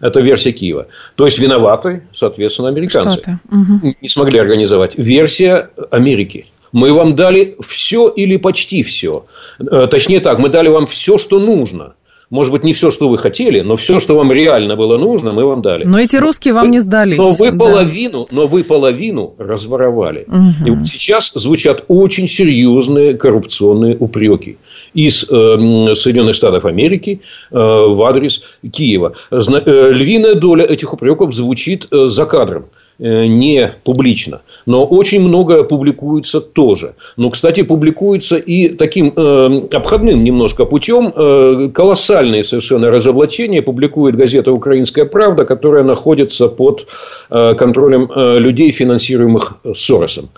[0.00, 0.88] Это версия Киева.
[1.14, 3.38] То есть виноваты, соответственно, американцы.
[3.50, 3.94] Угу.
[4.00, 4.96] Не смогли организовать.
[4.96, 6.46] Версия Америки.
[6.72, 9.26] Мы вам дали все или почти все.
[9.60, 11.94] Э, точнее так, мы дали вам все, что нужно.
[12.34, 15.44] Может быть, не все, что вы хотели, но все, что вам реально было нужно, мы
[15.44, 15.84] вам дали.
[15.84, 17.16] Но эти русские вам не сдались.
[17.16, 17.58] Но вы да.
[17.58, 20.26] половину, но вы половину разворовали.
[20.26, 20.66] Угу.
[20.66, 24.56] И вот сейчас звучат очень серьезные коррупционные упреки
[24.94, 27.20] из э, Соединенных Штатов Америки
[27.52, 29.12] э, в адрес Киева.
[29.30, 32.64] Зна- э, львиная доля этих упреков звучит э, за кадром.
[33.00, 36.94] Э, не публично, но очень много публикуется тоже.
[37.16, 44.52] Но, кстати, публикуется и таким э, обходным немножко путем э, колоссальные совершенно разоблачения публикует газета
[44.52, 46.86] «Украинская правда», которая находится под
[47.30, 50.28] э, контролем э, людей, финансируемых Соросом.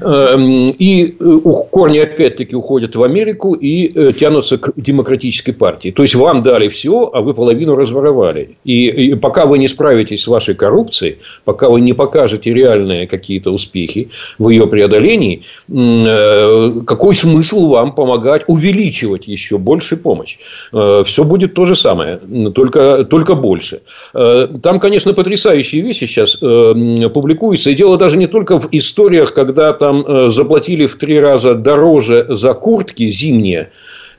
[0.00, 1.38] Э, и э,
[1.70, 5.90] корни опять-таки уходят в Америку и э, тянутся к демократической партии.
[5.90, 8.56] То есть вам дали все, а вы половину разворовали.
[8.64, 13.06] И, и пока вы не справитесь с вашей коррупцией, пока вы не не покажете реальные
[13.06, 20.38] какие-то успехи в ее преодолении, э, какой смысл вам помогать увеличивать еще больше помощь?
[20.72, 22.20] Э, Все будет то же самое,
[22.54, 23.80] только, только больше.
[24.14, 27.70] Э, там, конечно, потрясающие вещи сейчас публикуются.
[27.70, 32.54] И дело даже не только в историях, когда там заплатили в три раза дороже за
[32.54, 33.70] куртки зимние,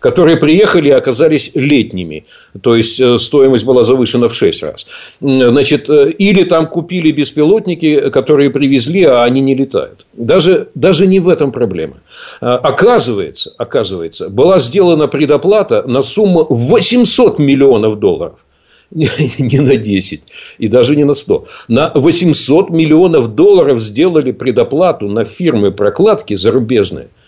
[0.02, 2.26] которые приехали и оказались летними.
[2.62, 4.88] То есть, э, стоимость была завышена в 6 раз.
[5.22, 10.06] Значит, э, или там купили беспилотники, которые привезли, а они не летают.
[10.14, 11.98] Даже, даже не в этом проблема.
[12.42, 18.40] А, оказывается, оказывается, была сделана предоплата на сумму 800 миллионов долларов
[18.92, 20.22] не на 10
[20.58, 21.46] и даже не на 100.
[21.68, 27.10] На 800 миллионов долларов сделали предоплату на фирмы прокладки зарубежные–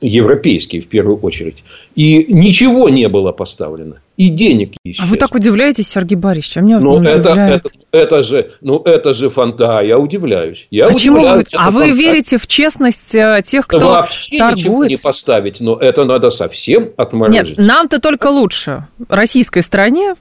[0.00, 1.64] европейские в первую очередь.
[1.94, 4.00] И ничего не было поставлено.
[4.16, 5.02] И денег еще.
[5.02, 6.56] А вы так удивляетесь, Сергей Борисович?
[6.56, 10.68] А меня ну, это, это, это же, ну, это же фанта, я удивляюсь.
[10.70, 14.58] Я Почему удивляюсь, вы, а вы верите в честность э, тех, кто Вообще торгует?
[14.58, 17.58] ничего не поставить, но это надо совсем отморозить.
[17.58, 18.86] Нет, нам-то только лучше.
[19.08, 20.14] Российской стране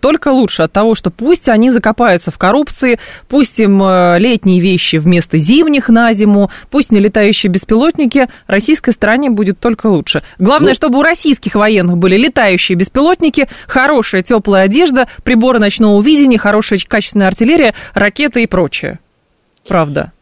[0.00, 4.96] только лучше от того, что пусть они закопаются в коррупции, пусть им э, летние вещи
[4.96, 10.22] вместо зимних на зиму, пусть не летающие беспилотники, российской стране будет только лучше.
[10.38, 16.38] Главное, ну, чтобы у российских военных были летающие беспилотники, хорошая теплая одежда, приборы ночного видения,
[16.38, 19.00] хорошая качественная артиллерия, ракеты и прочее.
[19.66, 20.12] Правда.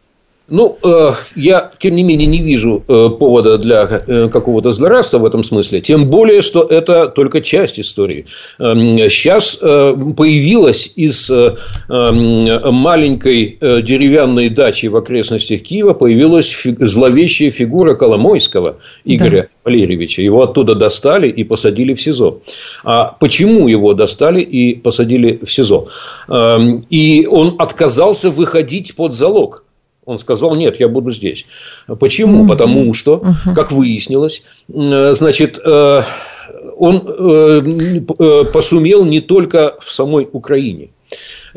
[0.46, 5.24] Ну, э, я, тем не менее, не вижу э, повода для э, какого-то злорадства в
[5.24, 5.80] этом смысле.
[5.80, 8.26] Тем более, что это только часть истории.
[8.59, 11.30] Сейчас появилась из
[11.88, 19.48] маленькой деревянной дачи в окрестностях Киева появилась зловещая фигура Коломойского Игоря да.
[19.64, 20.22] Валерьевича.
[20.22, 22.40] Его оттуда достали и посадили в СИЗО.
[22.85, 25.88] А почему его достали и посадили в СИЗО?
[26.90, 29.63] И он отказался выходить под залог.
[30.06, 31.46] Он сказал, нет, я буду здесь.
[31.98, 32.40] Почему?
[32.42, 32.48] Угу.
[32.48, 33.54] Потому что, угу.
[33.54, 36.02] как выяснилось, значит, э,
[36.76, 40.90] он э, пошумел не только в самой Украине.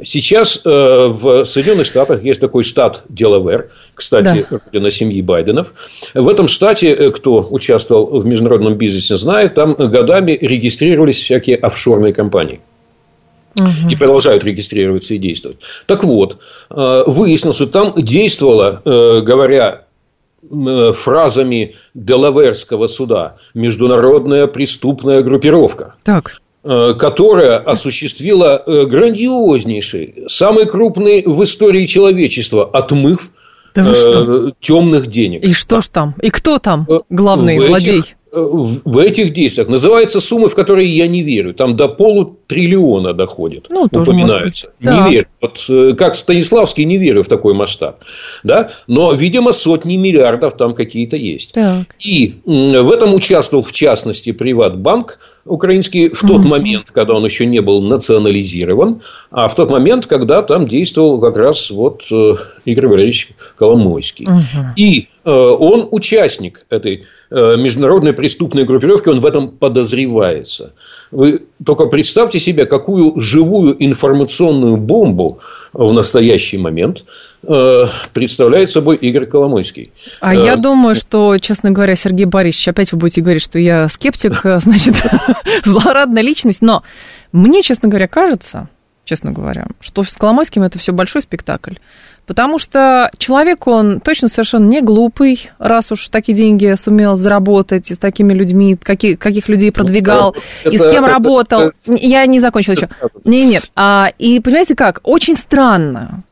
[0.04, 4.60] Сейчас э, в Соединенных Штатах есть такой штат Делавер, кстати, да.
[4.66, 5.74] родина семьи Байденов.
[6.14, 12.62] В этом штате, кто участвовал в международном бизнесе, знает, там годами регистрировались всякие офшорные компании.
[13.58, 13.90] Угу.
[13.90, 15.58] И продолжают регистрироваться и действовать.
[15.88, 16.38] Так вот,
[16.70, 19.86] выяснилось, что там действовала, говоря
[20.94, 25.96] фразами Делаверского суда, международная преступная группировка.
[26.04, 33.32] Так которая осуществила грандиознейший, самый крупный в истории человечества отмыв
[33.78, 35.44] да э, темных денег.
[35.44, 36.16] И что ж там?
[36.22, 38.00] И кто там э, главный в злодей?
[38.00, 41.54] Этих, э, в этих действиях называется суммы, в которые я не верю.
[41.54, 43.68] Там до полутриллиона доходит.
[43.70, 44.74] Ну, тоже упоминаются.
[44.80, 45.12] Не так.
[45.12, 45.28] верю.
[45.42, 48.04] Вот, э, как Станиславский, не верю в такой масштаб.
[48.44, 48.72] Да?
[48.88, 51.54] Но, видимо, сотни миллиардов там какие-то есть.
[51.54, 51.96] Так.
[52.00, 56.48] И в этом участвовал, в частности, Приватбанк украинский в тот mm-hmm.
[56.48, 61.38] момент, когда он еще не был национализирован, а в тот момент, когда там действовал как
[61.38, 64.26] раз вот э, Игорь Валерьевич Коломойский.
[64.26, 64.66] Mm-hmm.
[64.76, 70.74] И э, он участник этой э, международной преступной группировки, он в этом подозревается.
[71.12, 75.40] Вы только представьте себе, какую живую информационную бомбу
[75.74, 77.04] в настоящий момент
[77.42, 79.92] представляет собой Игорь Коломойский.
[80.20, 83.88] А я э, думаю, что, честно говоря, Сергей Борисович, опять вы будете говорить, что я
[83.90, 84.96] скептик, э, значит,
[85.66, 86.84] злорадная личность, но
[87.32, 88.70] мне, честно говоря, кажется,
[89.06, 91.76] честно говоря, что с Коломойским это все большой спектакль.
[92.26, 97.96] Потому что человек, он точно совершенно не глупый, раз уж такие деньги сумел заработать, и
[97.96, 101.62] с такими людьми, какие, каких людей продвигал, это, и с кем это, работал.
[101.62, 102.88] Это, Я не закончила еще.
[103.24, 103.72] Не, нет.
[103.78, 105.00] А, и понимаете как?
[105.04, 106.26] Очень странно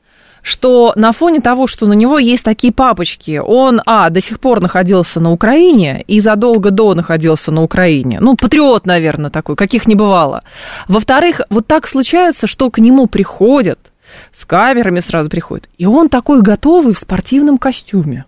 [0.46, 4.62] что на фоне того, что на него есть такие папочки, он, а, до сих пор
[4.62, 8.20] находился на Украине и задолго до находился на Украине.
[8.22, 10.44] Ну, патриот, наверное, такой, каких не бывало.
[10.88, 13.80] Во-вторых, вот так случается, что к нему приходят–
[14.32, 15.70] с камерами сразу приходит.
[15.78, 18.26] И он такой готовый в спортивном костюме.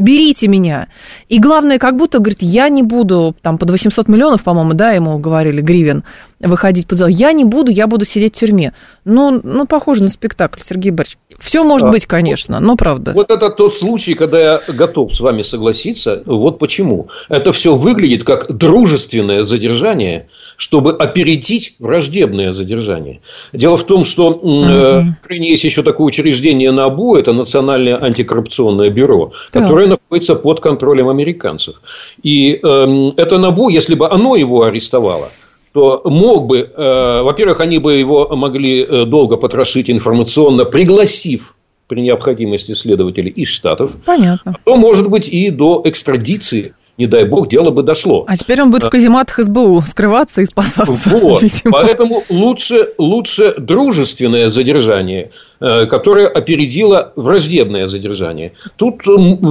[0.00, 0.88] Берите меня.
[1.28, 5.18] И главное, как будто, говорит, я не буду, там, под 800 миллионов, по-моему, да, ему
[5.18, 6.04] говорили, гривен,
[6.40, 7.10] выходить по залу.
[7.10, 8.72] Я не буду, я буду сидеть в тюрьме.
[9.04, 11.18] Ну, ну похоже на спектакль, Сергей Борисович.
[11.38, 13.12] Все может а, быть, конечно, но правда.
[13.12, 16.22] Вот это тот случай, когда я готов с вами согласиться.
[16.26, 17.08] Вот почему.
[17.28, 20.28] Это все выглядит как дружественное задержание–
[20.60, 23.22] чтобы опередить враждебное задержание.
[23.54, 25.04] Дело в том, что uh-huh.
[25.04, 29.62] в Украине есть еще такое учреждение НАБУ, это Национальное антикоррупционное бюро, да.
[29.62, 31.80] которое находится под контролем американцев.
[32.22, 35.30] И э, это НАБУ, если бы оно его арестовало,
[35.72, 41.54] то мог бы, э, во-первых, они бы его могли э, долго потрошить информационно, пригласив
[41.86, 43.92] при необходимости следователей из Штатов.
[44.04, 44.56] Понятно.
[44.56, 48.24] А то, может быть, и до экстрадиции не дай бог, дело бы дошло.
[48.28, 48.90] А теперь он будет в а.
[48.90, 51.10] казематах СБУ скрываться и спасаться.
[51.10, 51.42] Вот.
[51.64, 58.52] Поэтому лучше, лучше дружественное задержание, э, которое опередило враждебное задержание.
[58.76, 59.02] Тут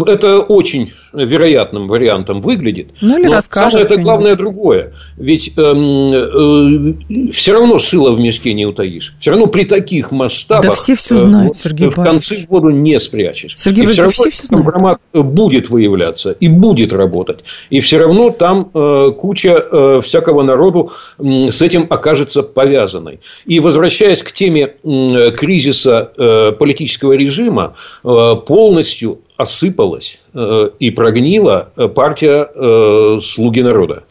[0.07, 2.89] это очень вероятным вариантом выглядит.
[3.01, 4.93] Ну, или Но самое это главное другое.
[5.17, 9.13] Ведь э, э, все равно шило в мешке не утаишь.
[9.19, 12.99] Все равно при таких масштабах да все все знают, э, Сергей в конце воду не
[12.99, 13.55] спрячешь.
[13.57, 17.39] Сергей и все равно все, все компромат будет выявляться и будет работать.
[17.69, 23.19] И все равно там э, куча э, всякого народу э, с этим окажется повязанной.
[23.45, 31.71] И возвращаясь к теме э, кризиса э, политического режима, э, полностью осыпалась э, и прогнила
[31.95, 34.03] партия «Слуги народа».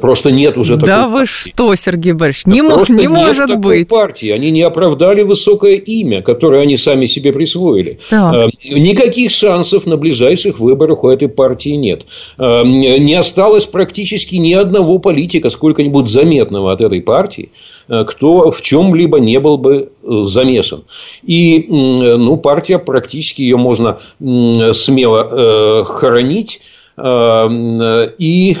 [0.00, 1.50] Просто нет уже такой Да вы партии.
[1.50, 3.86] что, Сергей Борисович, не, мо- не может нет быть.
[3.86, 4.30] партии.
[4.30, 7.98] Они не оправдали высокое имя, которое они сами себе присвоили.
[8.08, 8.50] Так.
[8.64, 12.06] Никаких шансов на ближайших выборах у этой партии нет.
[12.38, 17.50] Не осталось практически ни одного политика, сколько-нибудь заметного от этой партии,
[17.88, 20.84] кто в чем-либо не был бы э, замешан.
[21.22, 26.60] И ну, партия практически ее можно смело э, хоронить
[27.00, 28.56] и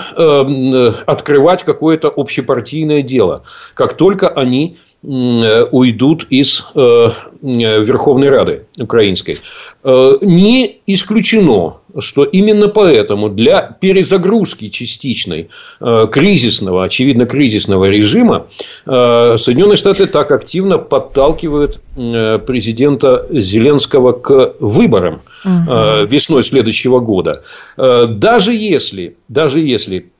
[1.06, 3.42] открывать какое-то общепартийное дело,
[3.74, 4.76] как только они
[5.08, 9.38] уйдут из Верховной Рады украинской.
[9.84, 15.48] Не исключено, что именно поэтому для перезагрузки частичной
[15.80, 18.46] э, кризисного, очевидно, кризисного режима
[18.86, 26.06] э, Соединенные Штаты так активно подталкивают э, президента Зеленского к выборам угу.
[26.06, 27.42] весной следующего года.
[27.76, 30.10] Даже если, даже если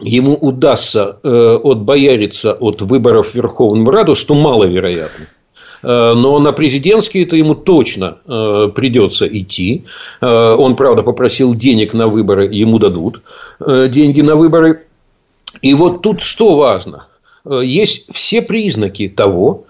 [0.00, 5.26] ему удастся отбояриться от выборов в Верховную Раду, что маловероятно,
[5.86, 9.84] Э, но на президентские это ему точно э, придется идти.
[10.20, 13.22] Э, он, правда, попросил денег на выборы, ему дадут
[13.60, 14.82] деньги на выборы.
[15.62, 17.06] И вот тут что важно?
[17.48, 19.66] Есть все признаки того,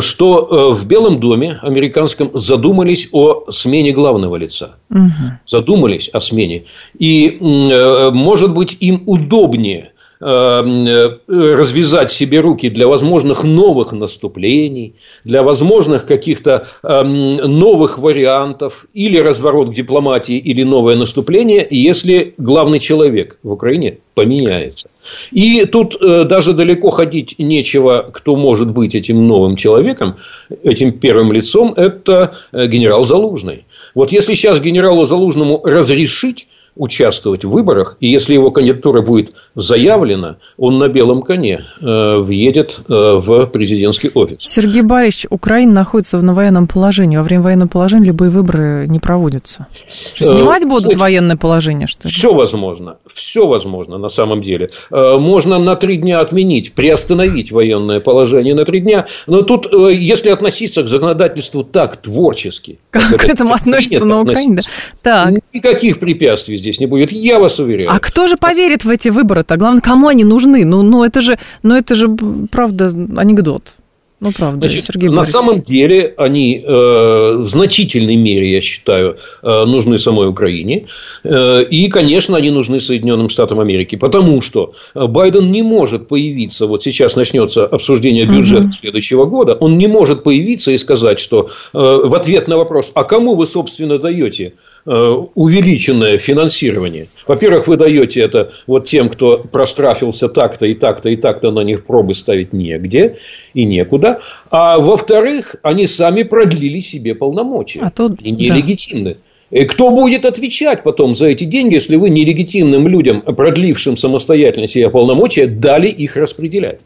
[0.00, 4.76] что в Белом доме американском задумались о смене главного лица.
[4.90, 5.38] Угу.
[5.46, 6.64] Задумались о смене.
[6.98, 16.06] И, может быть, им удобнее э, развязать себе руки для возможных новых наступлений, для возможных
[16.06, 23.52] каких-то эм, новых вариантов, или разворот к дипломатии, или новое наступление, если главный человек в
[23.52, 24.88] Украине поменяется.
[25.30, 30.16] И тут э, даже далеко ходить нечего, кто может быть этим новым человеком,
[30.62, 33.64] этим первым лицом, это э, генерал Залужный.
[33.94, 40.36] Вот если сейчас генералу Залужному разрешить участвовать в выборах, и если его кандидатура будет заявлена,
[40.56, 44.38] он на белом коне э, въедет э, в президентский офис.
[44.40, 47.16] Сергей Борисович, Украина находится в военном положении.
[47.16, 49.66] Во время военного положения любые выборы не проводятся.
[50.14, 52.12] Что, э, снимать будут Слушайте, военное положение, что ли?
[52.12, 52.96] Все возможно.
[53.12, 54.70] Все возможно на самом деле.
[54.90, 59.06] Э, можно на три дня отменить, приостановить военное положение на три дня.
[59.26, 62.78] Но тут, э, если относиться к законодательству так творчески...
[62.90, 64.58] Как, как к этому относится на Украине?
[65.04, 65.24] Да.
[65.24, 65.34] Так.
[65.52, 67.90] Никаких препятствий здесь не будет, я вас уверяю.
[67.90, 69.56] А кто же поверит в эти выборы-то?
[69.56, 70.64] Главное, кому они нужны?
[70.64, 72.08] Ну, ну это же, ну это же,
[72.50, 73.74] правда, анекдот.
[74.20, 79.64] Ну, правда, Значит, Сергей На самом деле они э, в значительной мере, я считаю, э,
[79.66, 80.86] нужны самой Украине.
[81.24, 83.96] Э, и, конечно, они нужны Соединенным Штатам Америки.
[83.96, 88.72] Потому что Байден не может появиться, вот сейчас начнется обсуждение бюджета угу.
[88.72, 93.04] следующего года, он не может появиться и сказать, что э, в ответ на вопрос, а
[93.04, 97.08] кому вы, собственно, даете Э, увеличенное финансирование.
[97.26, 101.84] Во-первых, вы даете это вот тем, кто прострафился так-то и так-то и так-то, на них
[101.86, 103.18] пробы ставить негде
[103.54, 104.20] и некуда.
[104.50, 107.80] А во-вторых, они сами продлили себе полномочия.
[107.82, 108.14] А то...
[108.20, 109.14] И нелегитимны.
[109.14, 109.58] Да.
[109.58, 114.90] И кто будет отвечать потом за эти деньги, если вы нелегитимным людям, продлившим самостоятельно себе
[114.90, 116.80] полномочия, дали их распределять?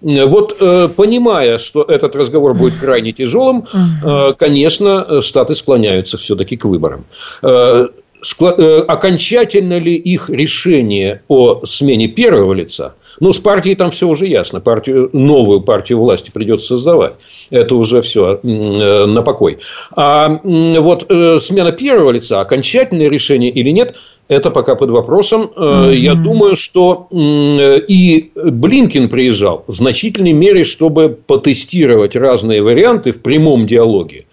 [0.00, 3.66] Вот э, понимая, что этот разговор будет крайне тяжелым,
[4.04, 7.04] э, конечно, Штаты склоняются все-таки к выборам.
[7.42, 7.88] Э,
[8.86, 12.94] окончательно ли их решение о смене первого лица?
[13.20, 14.60] Ну, с партией там все уже ясно.
[14.60, 17.14] Партию, новую партию власти придется создавать.
[17.50, 19.58] Это уже все на покой.
[19.96, 23.96] А вот смена первого лица, окончательное решение или нет,
[24.28, 25.50] это пока под вопросом.
[25.56, 25.94] Mm-hmm.
[25.96, 33.66] Я думаю, что и Блинкин приезжал в значительной мере, чтобы потестировать разные варианты в прямом
[33.66, 34.26] диалоге.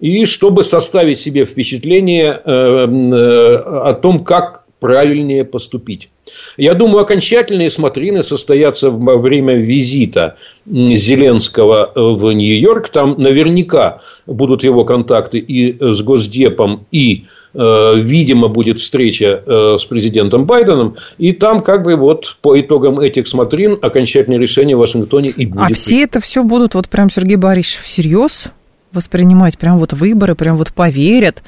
[0.00, 6.08] И чтобы составить себе впечатление э, э, о том, как правильнее поступить.
[6.56, 10.36] Я думаю, окончательные смотрины состоятся во время визита
[10.66, 12.90] Зеленского в Нью-Йорк.
[12.90, 19.84] Там наверняка будут его контакты и с Госдепом, и Э, видимо, будет встреча э, с
[19.84, 25.30] президентом Байденом, и там как бы вот по итогам этих смотрин окончательное решение в Вашингтоне
[25.30, 25.70] и будет.
[25.70, 28.48] А все это все будут вот прям Сергей Борисович всерьез
[28.92, 31.42] воспринимать, прям вот выборы, прям вот поверят,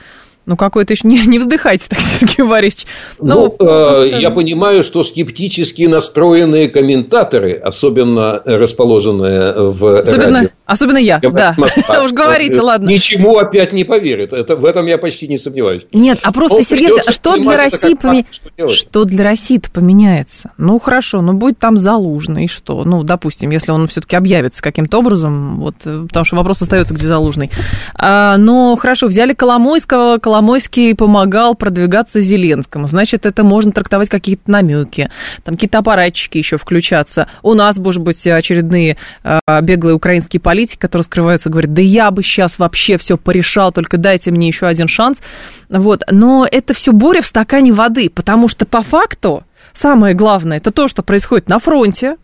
[0.47, 2.87] ну, какой-то еще не, не вздыхайте, так, Сергей Борисович.
[3.21, 4.03] Ну, ну просто...
[4.05, 11.57] я понимаю, что скептически настроенные комментаторы, особенно расположенные в особенно, радио, особенно я, да.
[12.05, 12.89] Уж говорите, э, ладно.
[12.89, 14.33] Ничему опять не поверят.
[14.33, 15.83] Это, в этом я почти не сомневаюсь.
[15.93, 18.25] Нет, а просто, Но Сергей а что для России поме...
[18.69, 20.53] что для России поменяется?
[20.59, 22.85] Ну, хорошо, ну, будет там Залужный, что?
[22.85, 27.07] Ну, допустим, если он все-таки объявится каким-то образом, вот, э, потому что вопрос остается, где
[27.07, 27.51] Залужный.
[27.95, 32.89] А, но, хорошо, взяли Коломойского, Коломойский помогал продвигаться Зеленскому.
[32.89, 35.11] Значит, это можно трактовать какие-то намеки,
[35.45, 37.29] там какие-то аппаратчики еще включаться.
[37.43, 42.23] У нас, может быть, очередные э, беглые украинские политики, которые скрываются, говорят, да я бы
[42.23, 45.21] сейчас вообще все порешал, только дайте мне еще один шанс.
[45.69, 46.03] Вот.
[46.11, 50.89] Но это все буря в стакане воды, потому что по факту самое главное, это то,
[50.89, 52.17] что происходит на фронте,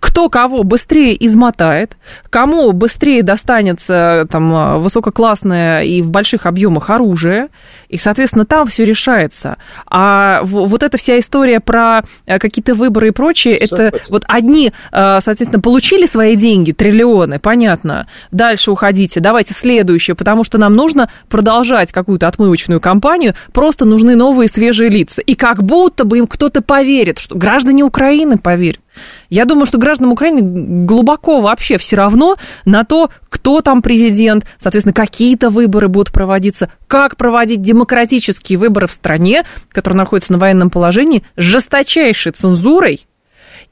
[0.00, 1.96] кто кого быстрее измотает,
[2.30, 7.48] кому быстрее достанется там высококлассное и в больших объемах оружие,
[7.88, 9.56] и, соответственно, там все решается.
[9.86, 15.20] А вот эта вся история про э, какие-то выборы и прочее, это вот одни, э,
[15.20, 21.92] соответственно, получили свои деньги, триллионы, понятно, дальше уходите, давайте следующее, потому что нам нужно продолжать
[21.92, 25.22] какую-то отмывочную кампанию, просто нужны новые свежие лица.
[25.22, 28.80] И как будто бы им кто-то поверит, что граждане Украины поверят.
[29.28, 34.92] Я думаю, что гражданам Украины глубоко вообще все равно на то, кто там президент, соответственно,
[34.92, 41.24] какие-то выборы будут проводиться, как проводить демократические выборы в стране, которая находится на военном положении,
[41.36, 43.06] с жесточайшей цензурой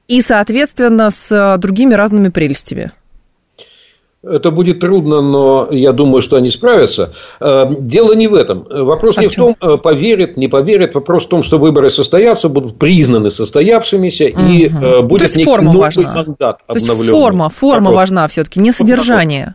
[0.09, 2.93] и, соответственно, с другими разными прелестями.
[4.27, 7.13] Это будет трудно, но я думаю, что они справятся.
[7.41, 8.67] Э, дело не в этом.
[8.69, 10.95] Вопрос а не в, в том, э, поверят, не поверят.
[10.95, 14.41] Вопрос в том, что выборы состоятся, будут признаны состоявшимися, угу.
[14.41, 16.15] и э, будет некий новый важна.
[16.15, 16.97] мандат обновленный.
[16.97, 19.55] То есть форма, форма важна все-таки, не содержание.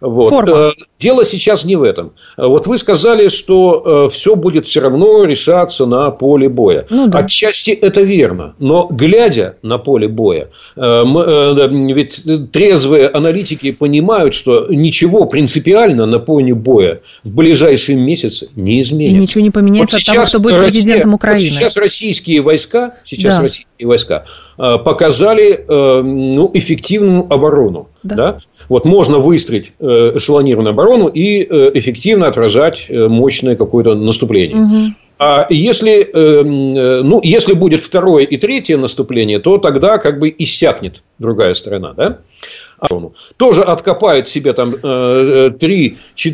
[0.00, 0.28] Вот.
[0.28, 0.72] Форма.
[0.98, 2.12] Дело сейчас не в этом.
[2.38, 6.86] Вот вы сказали, что э, все будет все равно решаться на поле боя.
[6.88, 7.18] Ну, да.
[7.18, 8.54] Отчасти это верно.
[8.58, 16.06] Но глядя на поле боя, э, мы, э, ведь трезвые аналитики понимают, что ничего принципиально
[16.06, 19.16] на поле боя в ближайшие месяцы не изменится.
[19.16, 21.50] И ничего не поменяется вот от того, что будет президентом Украины.
[21.50, 23.42] Вот сейчас российские войска, сейчас да.
[23.42, 24.24] российские войска
[24.58, 27.88] Э, показали э, ну, эффективную оборону.
[28.02, 28.16] Да.
[28.16, 28.38] Да?
[28.70, 29.84] Вот можно выстроить э,
[30.16, 34.56] эшелонированную оборону и эффективно отражать мощное какое-то наступление.
[34.56, 34.94] Угу.
[35.18, 41.54] А если, ну, если будет второе и третье наступление, то тогда как бы иссякнет другая
[41.54, 41.94] сторона.
[41.96, 42.18] Да?
[43.38, 45.54] Тоже откопает себе там 3-4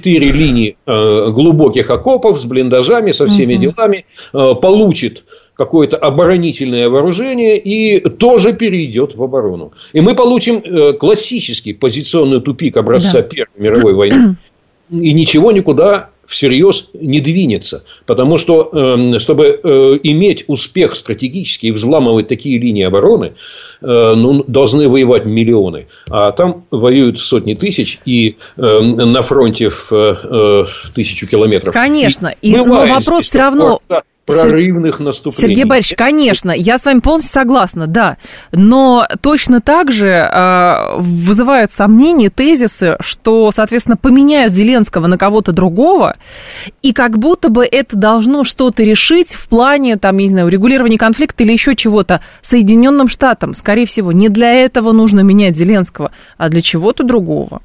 [0.03, 3.63] линии глубоких окопов с блиндажами, со всеми угу.
[3.63, 5.25] делами, получит
[5.65, 9.73] какое-то оборонительное вооружение и тоже перейдет в оборону.
[9.93, 13.29] И мы получим э, классический позиционный тупик образца да.
[13.29, 14.37] Первой мировой войны.
[14.91, 17.85] И ничего никуда всерьез не двинется.
[18.07, 23.35] Потому что, эм, чтобы э, иметь успех стратегический и взламывать такие линии обороны,
[23.81, 25.87] э, ну, должны воевать миллионы.
[26.11, 31.73] А там воюют сотни тысяч, и на фронте в тысячу километров.
[31.73, 32.35] Конечно.
[32.43, 33.81] И, но вопрос все равно
[34.33, 35.49] прорывных наступлений.
[35.49, 38.17] Сергей Борисович, конечно, я с вами полностью согласна, да.
[38.53, 46.17] Но точно так же э, вызывают сомнения тезисы, что, соответственно, поменяют Зеленского на кого-то другого,
[46.83, 50.99] и как будто бы это должно что-то решить в плане, там, я не знаю, урегулирования
[50.99, 53.55] конфликта или еще чего-то Соединенным Штатам.
[53.55, 57.63] Скорее всего, не для этого нужно менять Зеленского, а для чего-то другого.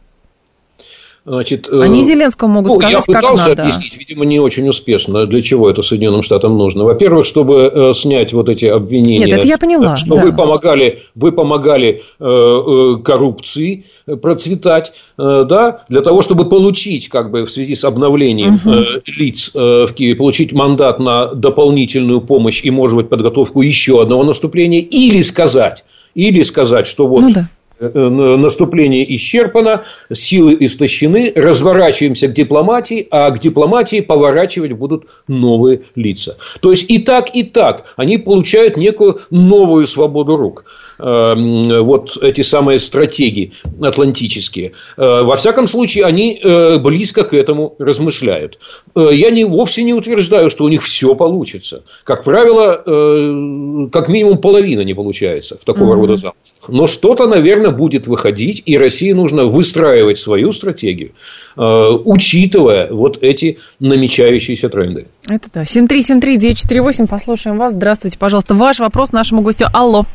[1.27, 3.63] Значит, Они э, Зеленскому могут ну, сказать, я пытался как надо.
[3.63, 6.85] объяснить, видимо, не очень успешно, для чего это Соединенным Штатам нужно.
[6.85, 9.25] Во-первых, чтобы э, снять вот эти обвинения.
[9.25, 9.97] Нет, это я поняла.
[9.97, 10.23] Что да.
[10.23, 13.83] вы помогали, вы помогали э, коррупции
[14.21, 19.01] процветать, да, для того, чтобы получить, как бы в связи с обновлением угу.
[19.05, 24.79] лиц в Киеве, получить мандат на дополнительную помощь и, может быть, подготовку еще одного наступления,
[24.79, 25.83] или сказать,
[26.15, 27.49] или сказать, что вот ну, да
[27.79, 36.37] наступление исчерпано, силы истощены, разворачиваемся к дипломатии, а к дипломатии поворачивать будут новые лица.
[36.61, 40.65] То есть и так, и так они получают некую новую свободу рук.
[40.99, 44.71] Эм, вот эти самые стратегии атлантические.
[44.97, 48.57] Э, во всяком случае, они э, близко к этому размышляют.
[48.95, 51.83] Э, я не, вовсе не утверждаю, что у них все получится.
[52.03, 56.01] Как правило, как минимум половина не получается в такого угу.
[56.01, 56.69] рода замыслах.
[56.69, 61.11] Но что-то, наверное, будет выходить, и России нужно выстраивать свою стратегию,
[61.55, 65.07] учитывая вот эти намечающиеся тренды.
[65.29, 65.63] Это да.
[65.63, 67.73] 7373948, послушаем вас.
[67.73, 68.55] Здравствуйте, пожалуйста.
[68.55, 69.67] Ваш вопрос нашему гостю.
[69.73, 70.05] Алло.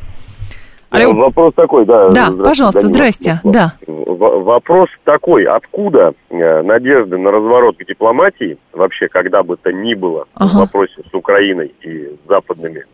[0.93, 1.13] Алло.
[1.13, 2.09] Вопрос такой, да.
[2.09, 3.39] Да, пожалуйста, здрасте.
[3.43, 3.73] Да.
[3.87, 10.27] Вопрос такой, откуда э, надежды на разворот к дипломатии, вообще когда бы то ни было,
[10.35, 10.49] ага.
[10.49, 12.85] в вопросе с Украиной и западными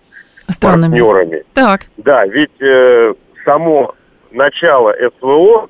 [0.47, 0.97] Странными.
[0.97, 1.43] партнерами.
[1.53, 1.81] Так.
[1.97, 3.93] Да, ведь э, само
[4.31, 5.69] начало СВО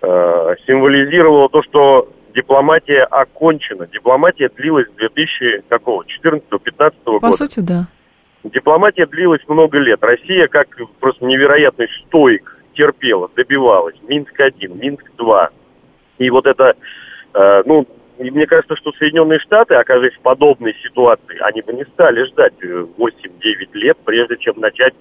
[0.00, 3.86] э, символизировало то, что дипломатия окончена.
[3.86, 7.20] Дипломатия длилась с 2014-2015 года.
[7.20, 7.86] По сути, да.
[8.44, 10.02] Дипломатия длилась много лет.
[10.02, 10.68] Россия, как
[11.00, 13.96] просто невероятный стоик, терпела, добивалась.
[14.06, 15.48] Минск-1, Минск-2.
[16.18, 16.74] И вот это,
[17.32, 17.86] э, ну,
[18.18, 23.72] мне кажется, что Соединенные Штаты, оказываясь в подобной ситуации, они бы не стали ждать 8-9
[23.72, 24.94] лет, прежде чем начать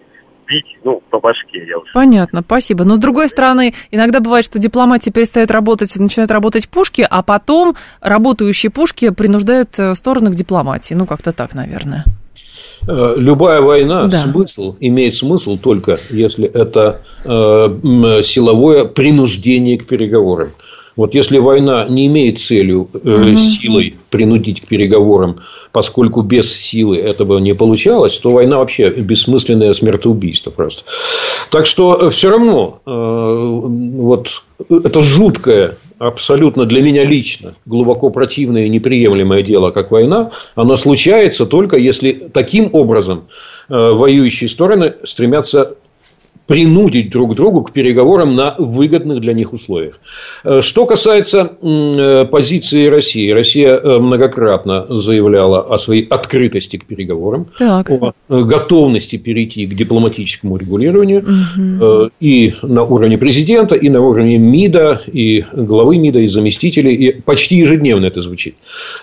[0.48, 1.66] бить, ну, по башке.
[1.68, 1.92] Я уж...
[1.94, 2.86] Понятно, спасибо.
[2.86, 7.76] Но, с другой стороны, иногда бывает, что дипломатия перестает работать, начинают работать пушки, а потом
[8.02, 10.94] работающие пушки принуждают э, стороны к дипломатии.
[10.94, 12.06] Ну, как-то так, наверное.
[12.88, 14.18] Э, любая война да.
[14.18, 17.30] смысл имеет смысл только если это э,
[18.24, 20.50] силовое принуждение к переговорам.
[20.96, 25.42] Вот если война не имеет целью э, силой принудить к переговорам,
[25.72, 30.84] поскольку без силы этого не получалось, то война вообще бессмысленное смертоубийство просто.
[31.50, 38.66] Так что э, все равно э, вот это жуткое, абсолютно для меня лично глубоко противное
[38.66, 43.24] и неприемлемое дело, как война, оно случается только если таким образом
[43.70, 45.76] э, воюющие стороны стремятся
[46.48, 50.00] принудить друг другу к переговорам на выгодных для них условиях.
[50.44, 57.48] Э, что касается э, позиции России, Россия э, многократно заявляла о своей открытости к переговорам,
[57.58, 57.90] так.
[57.90, 62.12] о готовности перейти к дипломатическому регулированию угу.
[62.20, 67.58] и на уровне президента, и на уровне МИДа, и главы МИДа, и заместителей, и почти
[67.58, 68.56] ежедневно это звучит.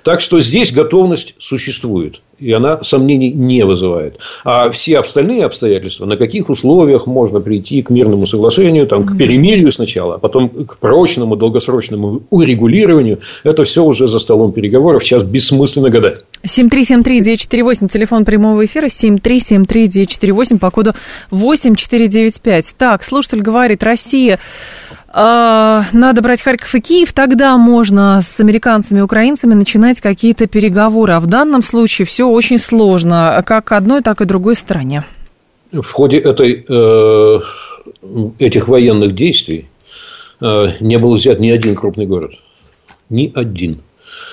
[0.04, 4.18] Так что здесь готовность существует, и она сомнений не вызывает.
[4.44, 9.16] А все остальные обстоятельства, на каких условиях можно можно прийти к мирному соглашению, там, к
[9.16, 13.18] перемирию сначала, а потом к прочному, долгосрочному урегулированию.
[13.44, 15.04] Это все уже за столом переговоров.
[15.04, 16.24] Сейчас бессмысленно гадать.
[16.44, 20.94] 7373948, телефон прямого эфира, 7373948, по коду
[21.30, 22.74] 8495.
[22.76, 24.40] Так, слушатель говорит, Россия
[25.08, 31.12] а, надо брать Харьков и Киев, тогда можно с американцами и украинцами начинать какие-то переговоры.
[31.12, 35.04] А в данном случае все очень сложно, как одной, так и другой стороне.
[35.72, 37.40] В ходе этой, э,
[38.38, 39.68] этих военных действий
[40.40, 42.32] э, не был взят ни один крупный город.
[43.08, 43.78] Ни один.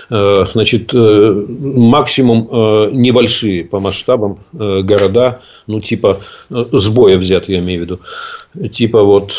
[0.10, 2.50] Э, значит, максимум
[2.92, 6.18] небольшие по масштабам города, ну, типа
[6.50, 8.00] сбоя взят, я имею в виду
[8.70, 9.34] типа вот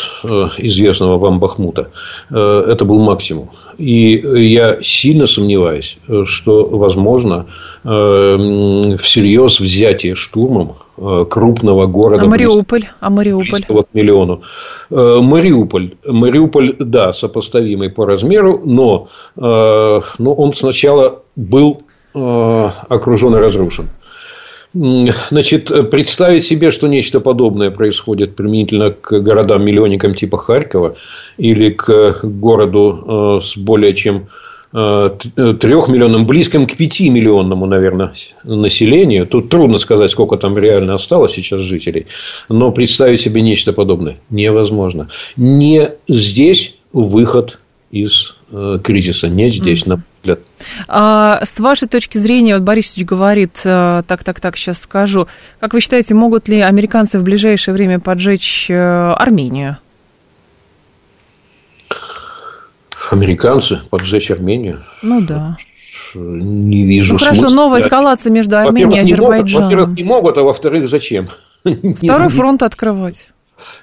[0.57, 1.89] известного вам Бахмута.
[2.29, 3.49] Это был максимум.
[3.79, 4.21] И
[4.51, 7.45] я сильно сомневаюсь, что возможно
[7.85, 12.23] э, всерьез взятие штурмом крупного города.
[12.23, 12.89] А Мариуполь?
[12.99, 13.63] А Мариуполь?
[13.69, 14.41] Вот миллиону.
[14.89, 15.93] Мариуполь.
[16.05, 19.07] Мариуполь, да, сопоставимый по размеру, но,
[19.37, 21.81] но он сначала был
[22.13, 23.85] окружен и разрушен.
[24.73, 30.95] Значит, представить себе, что нечто подобное происходит применительно к городам-миллионникам типа Харькова
[31.37, 34.27] или к городу э, с более чем
[34.71, 38.13] э, трехмиллионным, близким к пятимиллионному, наверное,
[38.43, 39.25] населению.
[39.25, 42.05] Тут трудно сказать, сколько там реально осталось сейчас жителей.
[42.47, 45.09] Но представить себе нечто подобное невозможно.
[45.35, 47.57] Не здесь выход
[47.89, 48.38] из э,
[48.83, 49.89] кризиса, не здесь, mm-hmm.
[49.89, 50.39] на взгляд.
[50.87, 55.27] А, с вашей точки зрения, вот Борисович говорит, э, так, так, так, сейчас скажу,
[55.59, 59.77] как вы считаете, могут ли американцы в ближайшее время поджечь э, Армению?
[63.11, 64.81] Американцы поджечь Армению?
[65.01, 65.57] Ну да.
[66.15, 67.55] Не вижу ну, хорошо, смысла.
[67.55, 69.65] новая эскалация между Арменией и Азербайджаном.
[69.65, 71.29] Во-первых, не могут, а во-вторых, зачем?
[71.63, 73.29] Второй фронт открывать.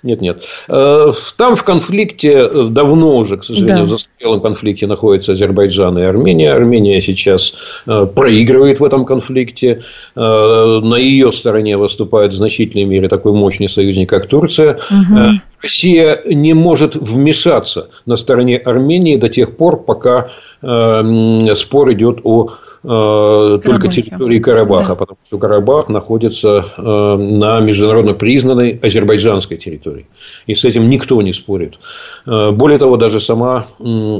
[0.02, 0.44] Нет, нет.
[0.68, 3.84] Э, там в конфликте э, давно уже, к сожалению, да.
[3.84, 6.52] в застарелом конфликте находятся Азербайджан и Армения.
[6.52, 7.56] Армения сейчас
[7.86, 9.82] э, проигрывает в этом конфликте.
[10.14, 14.78] На ее стороне выступает в значительной мере такой мощный союзник, как Турция.
[14.90, 15.40] Угу.
[15.62, 22.50] Россия не может вмешаться на стороне Армении до тех пор, пока спор идет о
[22.86, 23.68] Карабахе.
[23.68, 24.94] только территории Карабаха, да.
[24.94, 30.06] потому что Карабах находится на международно признанной азербайджанской территории.
[30.46, 31.78] И с этим никто не спорит.
[32.24, 33.66] Более того, даже сама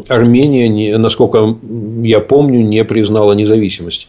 [0.08, 1.56] Армения, насколько
[2.02, 4.08] я помню, не признала независимость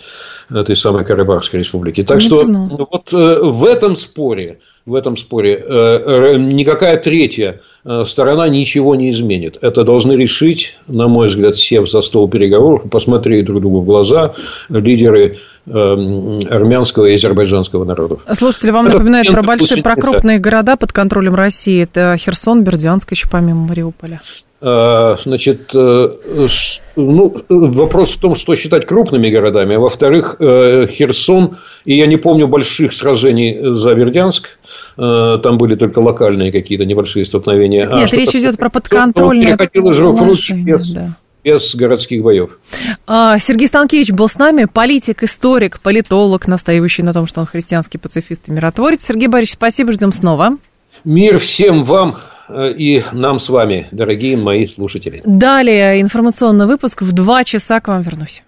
[0.49, 2.03] этой самой Карабахской республики.
[2.03, 2.87] Так не что признал.
[2.89, 5.63] вот э, в этом споре в этом споре.
[5.67, 9.57] Э, никакая третья э, сторона ничего не изменит.
[9.61, 14.33] Это должны решить, на мой взгляд, сев за стол переговоров, посмотреть друг другу в глаза
[14.69, 15.35] лидеры
[15.65, 18.21] э, армянского и азербайджанского народов.
[18.31, 21.83] Слушатели, вам Это напоминает про большие, про крупные города под контролем России.
[21.83, 24.21] Это Херсон, Бердянск, еще помимо Мариуполя.
[24.59, 29.75] Значит, ну, вопрос в том, что считать крупными городами.
[29.75, 34.57] А во-вторых, Херсон, и я не помню больших сражений за Бердянск,
[34.97, 37.85] Э, там были только локальные какие-то небольшие столкновения.
[37.85, 41.09] Нет, а речь идет про подконтрольные переходил из рук в руки без, да.
[41.43, 42.57] без городских боев.
[43.05, 47.99] А, Сергей Станкевич был с нами, политик, историк, политолог, настаивающий на том, что он христианский
[47.99, 49.05] пацифист и миротворец.
[49.05, 50.57] Сергей Борисович, спасибо, ждем снова.
[51.03, 55.21] Мир всем вам э, и нам с вами, дорогие мои слушатели.
[55.25, 58.43] Далее информационный выпуск в два часа к вам вернусь.